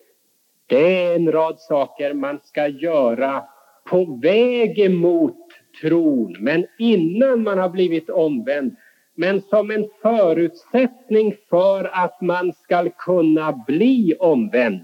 Det 0.66 1.04
är 1.04 1.16
en 1.16 1.32
rad 1.32 1.58
saker 1.58 2.14
man 2.14 2.40
ska 2.44 2.68
göra 2.68 3.42
på 3.84 4.18
väg 4.22 4.78
emot 4.78 5.36
tron, 5.80 6.36
men 6.40 6.66
innan 6.78 7.42
man 7.42 7.58
har 7.58 7.68
blivit 7.68 8.10
omvänd. 8.10 8.76
Men 9.14 9.42
som 9.42 9.70
en 9.70 9.88
förutsättning 10.02 11.36
för 11.50 11.90
att 11.92 12.20
man 12.20 12.52
ska 12.52 12.90
kunna 12.90 13.64
bli 13.66 14.14
omvänd. 14.18 14.80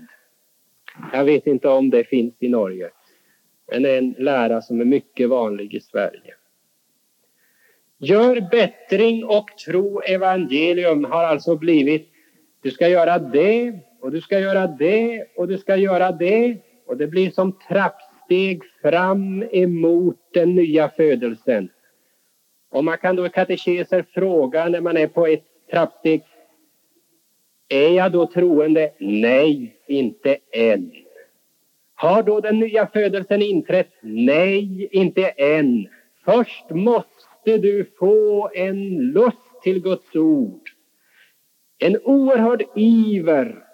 Jag 1.12 1.24
vet 1.24 1.46
inte 1.46 1.68
om 1.68 1.90
det 1.90 2.04
finns 2.04 2.34
i 2.38 2.48
Norge, 2.48 2.90
men 3.66 3.82
det 3.82 3.90
är 3.90 3.98
en 3.98 4.14
lära 4.18 4.62
som 4.62 4.80
är 4.80 4.84
mycket 4.84 5.28
vanlig 5.28 5.74
i 5.74 5.80
Sverige. 5.80 6.34
Gör 7.98 8.48
bättring 8.50 9.24
och 9.24 9.46
tro 9.66 10.00
evangelium 10.00 11.04
har 11.04 11.24
alltså 11.24 11.56
blivit 11.56 12.12
du 12.66 12.70
ska 12.70 12.88
göra 12.88 13.18
det 13.18 13.78
och 14.00 14.10
du 14.10 14.20
ska 14.20 14.38
göra 14.38 14.66
det 14.66 15.26
och 15.36 15.48
du 15.48 15.58
ska 15.58 15.76
göra 15.76 16.12
det 16.12 16.56
och 16.86 16.96
det 16.96 17.06
blir 17.06 17.30
som 17.30 17.52
trappsteg 17.68 18.62
fram 18.82 19.42
emot 19.42 20.18
den 20.34 20.54
nya 20.54 20.88
födelsen. 20.88 21.68
Och 22.70 22.84
man 22.84 22.98
kan 22.98 23.16
då 23.16 23.26
i 23.26 23.28
katekeser 23.28 24.04
fråga 24.14 24.68
när 24.68 24.80
man 24.80 24.96
är 24.96 25.06
på 25.06 25.26
ett 25.26 25.44
trappsteg. 25.70 26.22
Är 27.68 27.90
jag 27.90 28.12
då 28.12 28.26
troende? 28.26 28.90
Nej, 28.98 29.76
inte 29.86 30.36
än. 30.52 30.92
Har 31.98 32.22
då 32.22 32.40
den 32.40 32.58
nya 32.58 32.86
födelsen 32.86 33.42
inträtt? 33.42 33.90
Nej, 34.00 34.88
inte 34.92 35.28
än. 35.28 35.88
Först 36.24 36.70
måste 36.70 37.58
du 37.58 37.90
få 37.98 38.50
en 38.54 38.96
lust 39.12 39.62
till 39.62 39.82
Guds 39.82 40.16
ord. 40.16 40.70
En 41.78 41.96
oerhörd 41.96 42.62
iver 42.74 43.64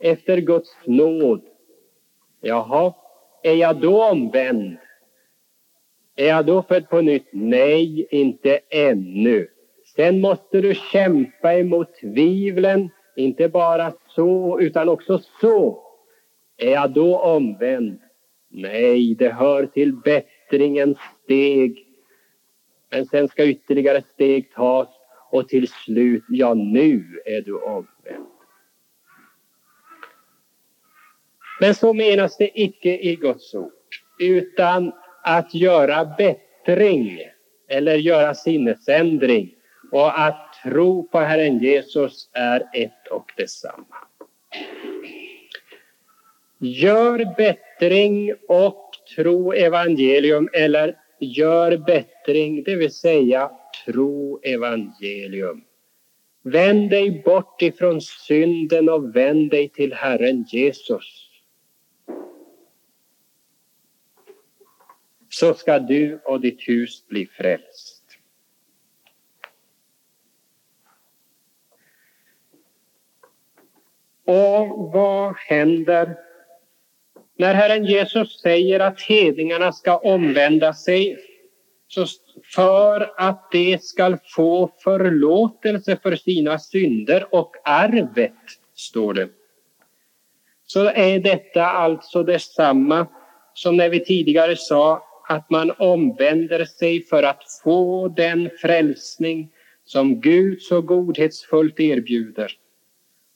efter 0.00 0.38
Guds 0.38 0.76
nåd. 0.84 1.42
Jaha, 2.40 2.94
är 3.42 3.54
jag 3.54 3.80
då 3.80 4.04
omvänd? 4.04 4.76
Är 6.16 6.26
jag 6.26 6.46
då 6.46 6.62
född 6.62 6.88
på 6.88 7.00
nytt? 7.00 7.28
Nej, 7.32 8.06
inte 8.10 8.60
ännu. 8.70 9.48
Sen 9.96 10.20
måste 10.20 10.60
du 10.60 10.74
kämpa 10.74 11.54
emot 11.54 11.94
tvivlen, 12.00 12.90
inte 13.16 13.48
bara 13.48 13.92
så, 14.08 14.60
utan 14.60 14.88
också 14.88 15.20
så. 15.40 15.85
Är 16.56 16.70
jag 16.70 16.90
då 16.90 17.18
omvänd? 17.18 18.00
Nej, 18.48 19.14
det 19.14 19.28
hör 19.28 19.66
till 19.66 19.96
bättringens 19.96 20.98
steg. 21.24 21.86
Men 22.90 23.06
sen 23.06 23.28
ska 23.28 23.44
ytterligare 23.44 24.02
steg 24.02 24.52
tas 24.52 24.88
och 25.30 25.48
till 25.48 25.68
slut, 25.68 26.24
ja 26.28 26.54
nu 26.54 27.22
är 27.24 27.42
du 27.42 27.58
omvänd. 27.58 28.26
Men 31.60 31.74
så 31.74 31.92
menas 31.92 32.36
det 32.36 32.60
icke 32.60 32.98
i 32.98 33.16
Guds 33.16 33.54
ord, 33.54 33.72
utan 34.18 34.92
att 35.22 35.54
göra 35.54 36.04
bättring 36.18 37.20
eller 37.68 37.94
göra 37.94 38.34
sinnesändring 38.34 39.54
och 39.92 40.20
att 40.20 40.52
tro 40.62 41.08
på 41.08 41.18
Herren 41.18 41.58
Jesus 41.58 42.30
är 42.32 42.60
ett 42.74 43.08
och 43.10 43.32
detsamma. 43.36 43.96
Gör 46.58 47.36
bättring 47.36 48.34
och 48.48 48.90
tro 49.16 49.52
evangelium 49.52 50.48
eller 50.52 50.98
gör 51.20 51.76
bättring, 51.76 52.62
det 52.62 52.76
vill 52.76 52.92
säga 52.92 53.50
tro 53.84 54.40
evangelium. 54.42 55.64
Vänd 56.42 56.90
dig 56.90 57.22
bort 57.24 57.62
ifrån 57.62 58.00
synden 58.00 58.88
och 58.88 59.16
vänd 59.16 59.50
dig 59.50 59.68
till 59.68 59.94
Herren 59.94 60.44
Jesus. 60.48 61.30
Så 65.28 65.54
ska 65.54 65.78
du 65.78 66.20
och 66.24 66.40
ditt 66.40 66.68
hus 66.68 67.06
bli 67.08 67.26
frälst. 67.26 68.02
Och 74.24 74.92
vad 74.92 75.36
händer 75.36 76.25
när 77.36 77.54
Herren 77.54 77.84
Jesus 77.84 78.40
säger 78.40 78.80
att 78.80 79.00
hedningarna 79.00 79.72
ska 79.72 79.96
omvända 79.96 80.72
sig 80.72 81.18
så 81.88 82.06
för 82.54 83.12
att 83.16 83.48
de 83.52 83.78
ska 83.78 84.18
få 84.36 84.70
förlåtelse 84.84 85.98
för 86.02 86.16
sina 86.16 86.58
synder 86.58 87.34
och 87.34 87.56
arvet, 87.64 88.32
står 88.74 89.14
det. 89.14 89.28
Så 90.66 90.84
är 90.84 91.18
detta 91.18 91.66
alltså 91.66 92.22
detsamma 92.22 93.06
som 93.54 93.76
när 93.76 93.88
vi 93.88 94.04
tidigare 94.04 94.56
sa 94.56 95.02
att 95.28 95.50
man 95.50 95.72
omvänder 95.78 96.64
sig 96.64 97.02
för 97.02 97.22
att 97.22 97.42
få 97.64 98.08
den 98.08 98.50
frälsning 98.60 99.50
som 99.84 100.20
Gud 100.20 100.62
så 100.62 100.80
godhetsfullt 100.80 101.80
erbjuder. 101.80 102.52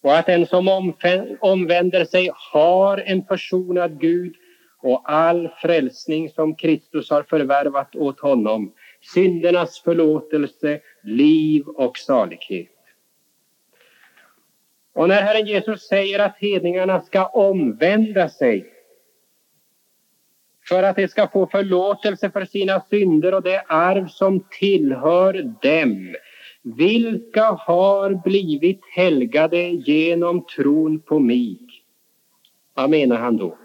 Och 0.02 0.18
att 0.18 0.26
den 0.26 0.46
som 0.46 0.94
omvänder 1.40 2.04
sig 2.04 2.30
har 2.52 2.98
en 2.98 3.24
försonad 3.24 4.00
Gud 4.00 4.34
och 4.82 5.02
all 5.12 5.48
frälsning 5.48 6.30
som 6.30 6.54
Kristus 6.54 7.10
har 7.10 7.22
förvärvat 7.22 7.96
åt 7.96 8.20
honom, 8.20 8.74
syndernas 9.14 9.80
förlåtelse, 9.80 10.80
liv 11.02 11.64
och 11.66 11.98
salighet. 11.98 12.68
Och 14.94 15.08
när 15.08 15.22
Herren 15.22 15.46
Jesus 15.46 15.88
säger 15.88 16.18
att 16.18 16.36
hedningarna 16.38 17.00
ska 17.00 17.26
omvända 17.26 18.28
sig 18.28 18.66
för 20.68 20.82
att 20.82 20.96
de 20.96 21.08
ska 21.08 21.28
få 21.28 21.46
förlåtelse 21.46 22.30
för 22.30 22.44
sina 22.44 22.80
synder 22.90 23.34
och 23.34 23.42
det 23.42 23.64
arv 23.66 24.06
som 24.08 24.44
tillhör 24.50 25.32
dem, 25.62 26.14
vilka 26.62 27.44
har 27.44 28.14
blivit 28.24 28.80
helgade 28.92 29.62
genom 29.68 30.44
tron 30.44 31.00
på 31.00 31.18
mig. 31.18 31.58
Vad 32.74 32.90
menar 32.90 33.16
han 33.16 33.36
då? 33.36 33.58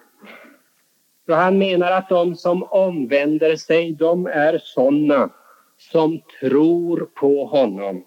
För 1.26 1.34
han 1.34 1.58
menar 1.58 1.92
att 1.92 2.10
de 2.10 2.36
som 2.36 2.64
omvänder 2.64 3.56
sig, 3.56 3.92
de 3.92 4.28
är 4.28 4.58
sådana 4.64 5.30
som 5.78 6.22
tror 6.40 7.10
på 7.16 7.46
honom. 7.46 8.06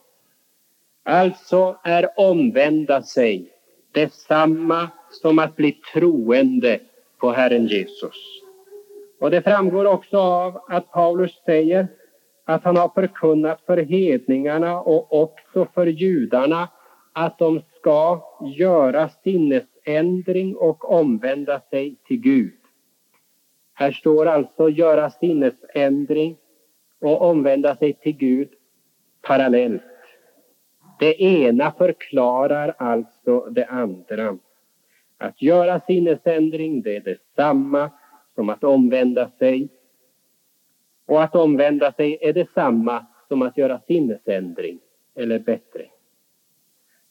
Alltså 1.02 1.78
är 1.84 2.08
omvända 2.16 3.02
sig 3.02 3.52
detsamma 3.92 4.88
som 5.10 5.38
att 5.38 5.56
bli 5.56 5.72
troende 5.92 6.80
på 7.18 7.30
Herren 7.30 7.66
Jesus. 7.66 8.16
Och 9.20 9.30
det 9.30 9.42
framgår 9.42 9.84
också 9.84 10.18
av 10.18 10.60
att 10.68 10.92
Paulus 10.92 11.42
säger 11.44 11.88
att 12.48 12.64
han 12.64 12.76
har 12.76 12.88
förkunnat 12.88 13.60
för 13.66 13.76
hedningarna 13.76 14.80
och 14.80 15.22
också 15.22 15.66
för 15.74 15.86
judarna 15.86 16.68
att 17.12 17.38
de 17.38 17.60
ska 17.78 18.22
göra 18.56 19.08
sinnesändring 19.08 20.56
och 20.56 20.92
omvända 20.92 21.60
sig 21.70 21.96
till 22.06 22.20
Gud. 22.20 22.58
Här 23.74 23.92
står 23.92 24.26
alltså 24.26 24.68
göra 24.68 25.10
sinnesändring 25.10 26.36
och 27.00 27.22
omvända 27.22 27.76
sig 27.76 27.92
till 27.92 28.16
Gud 28.16 28.48
parallellt. 29.22 29.82
Det 30.98 31.22
ena 31.22 31.72
förklarar 31.72 32.74
alltså 32.78 33.40
det 33.40 33.66
andra. 33.66 34.38
Att 35.18 35.42
göra 35.42 35.80
sinnesändring, 35.80 36.82
det 36.82 36.96
är 36.96 37.00
detsamma 37.00 37.90
som 38.34 38.48
att 38.48 38.64
omvända 38.64 39.30
sig. 39.38 39.68
Och 41.08 41.22
att 41.22 41.34
omvända 41.34 41.92
sig 41.92 42.18
är 42.20 42.32
detsamma 42.32 43.06
som 43.28 43.42
att 43.42 43.58
göra 43.58 43.80
sinnesändring, 43.86 44.78
eller 45.14 45.38
bättre. 45.38 45.86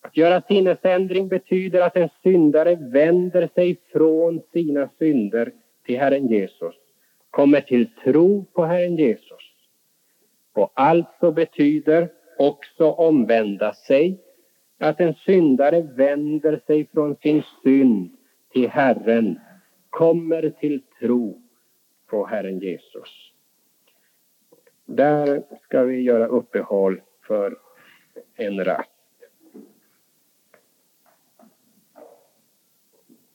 Att 0.01 0.17
göra 0.17 0.41
sinnesändring 0.41 1.27
betyder 1.27 1.81
att 1.81 1.95
en 1.97 2.09
syndare 2.23 2.75
vänder 2.75 3.49
sig 3.55 3.77
från 3.91 4.41
sina 4.53 4.89
synder 4.99 5.51
till 5.85 5.99
Herren 5.99 6.27
Jesus, 6.27 6.75
kommer 7.29 7.61
till 7.61 7.89
tro 8.03 8.45
på 8.53 8.65
Herren 8.65 8.95
Jesus. 8.95 9.53
och 10.53 10.71
alltså 10.73 11.31
betyder 11.31 12.09
också 12.37 12.91
omvända 12.91 13.73
sig 13.73 14.19
att 14.79 14.99
en 14.99 15.13
syndare 15.13 15.81
vänder 15.81 16.61
sig 16.67 16.87
från 16.93 17.15
sin 17.15 17.43
synd 17.63 18.17
till 18.53 18.69
Herren, 18.69 19.39
kommer 19.89 20.49
till 20.49 20.81
tro 20.99 21.41
på 22.09 22.25
Herren 22.25 22.59
Jesus. 22.59 23.31
Där 24.89 25.43
ska 25.63 25.83
vi 25.83 26.01
göra 26.01 26.27
uppehåll 26.27 27.01
för 27.27 27.57
en 28.35 28.65
rast. 28.65 28.96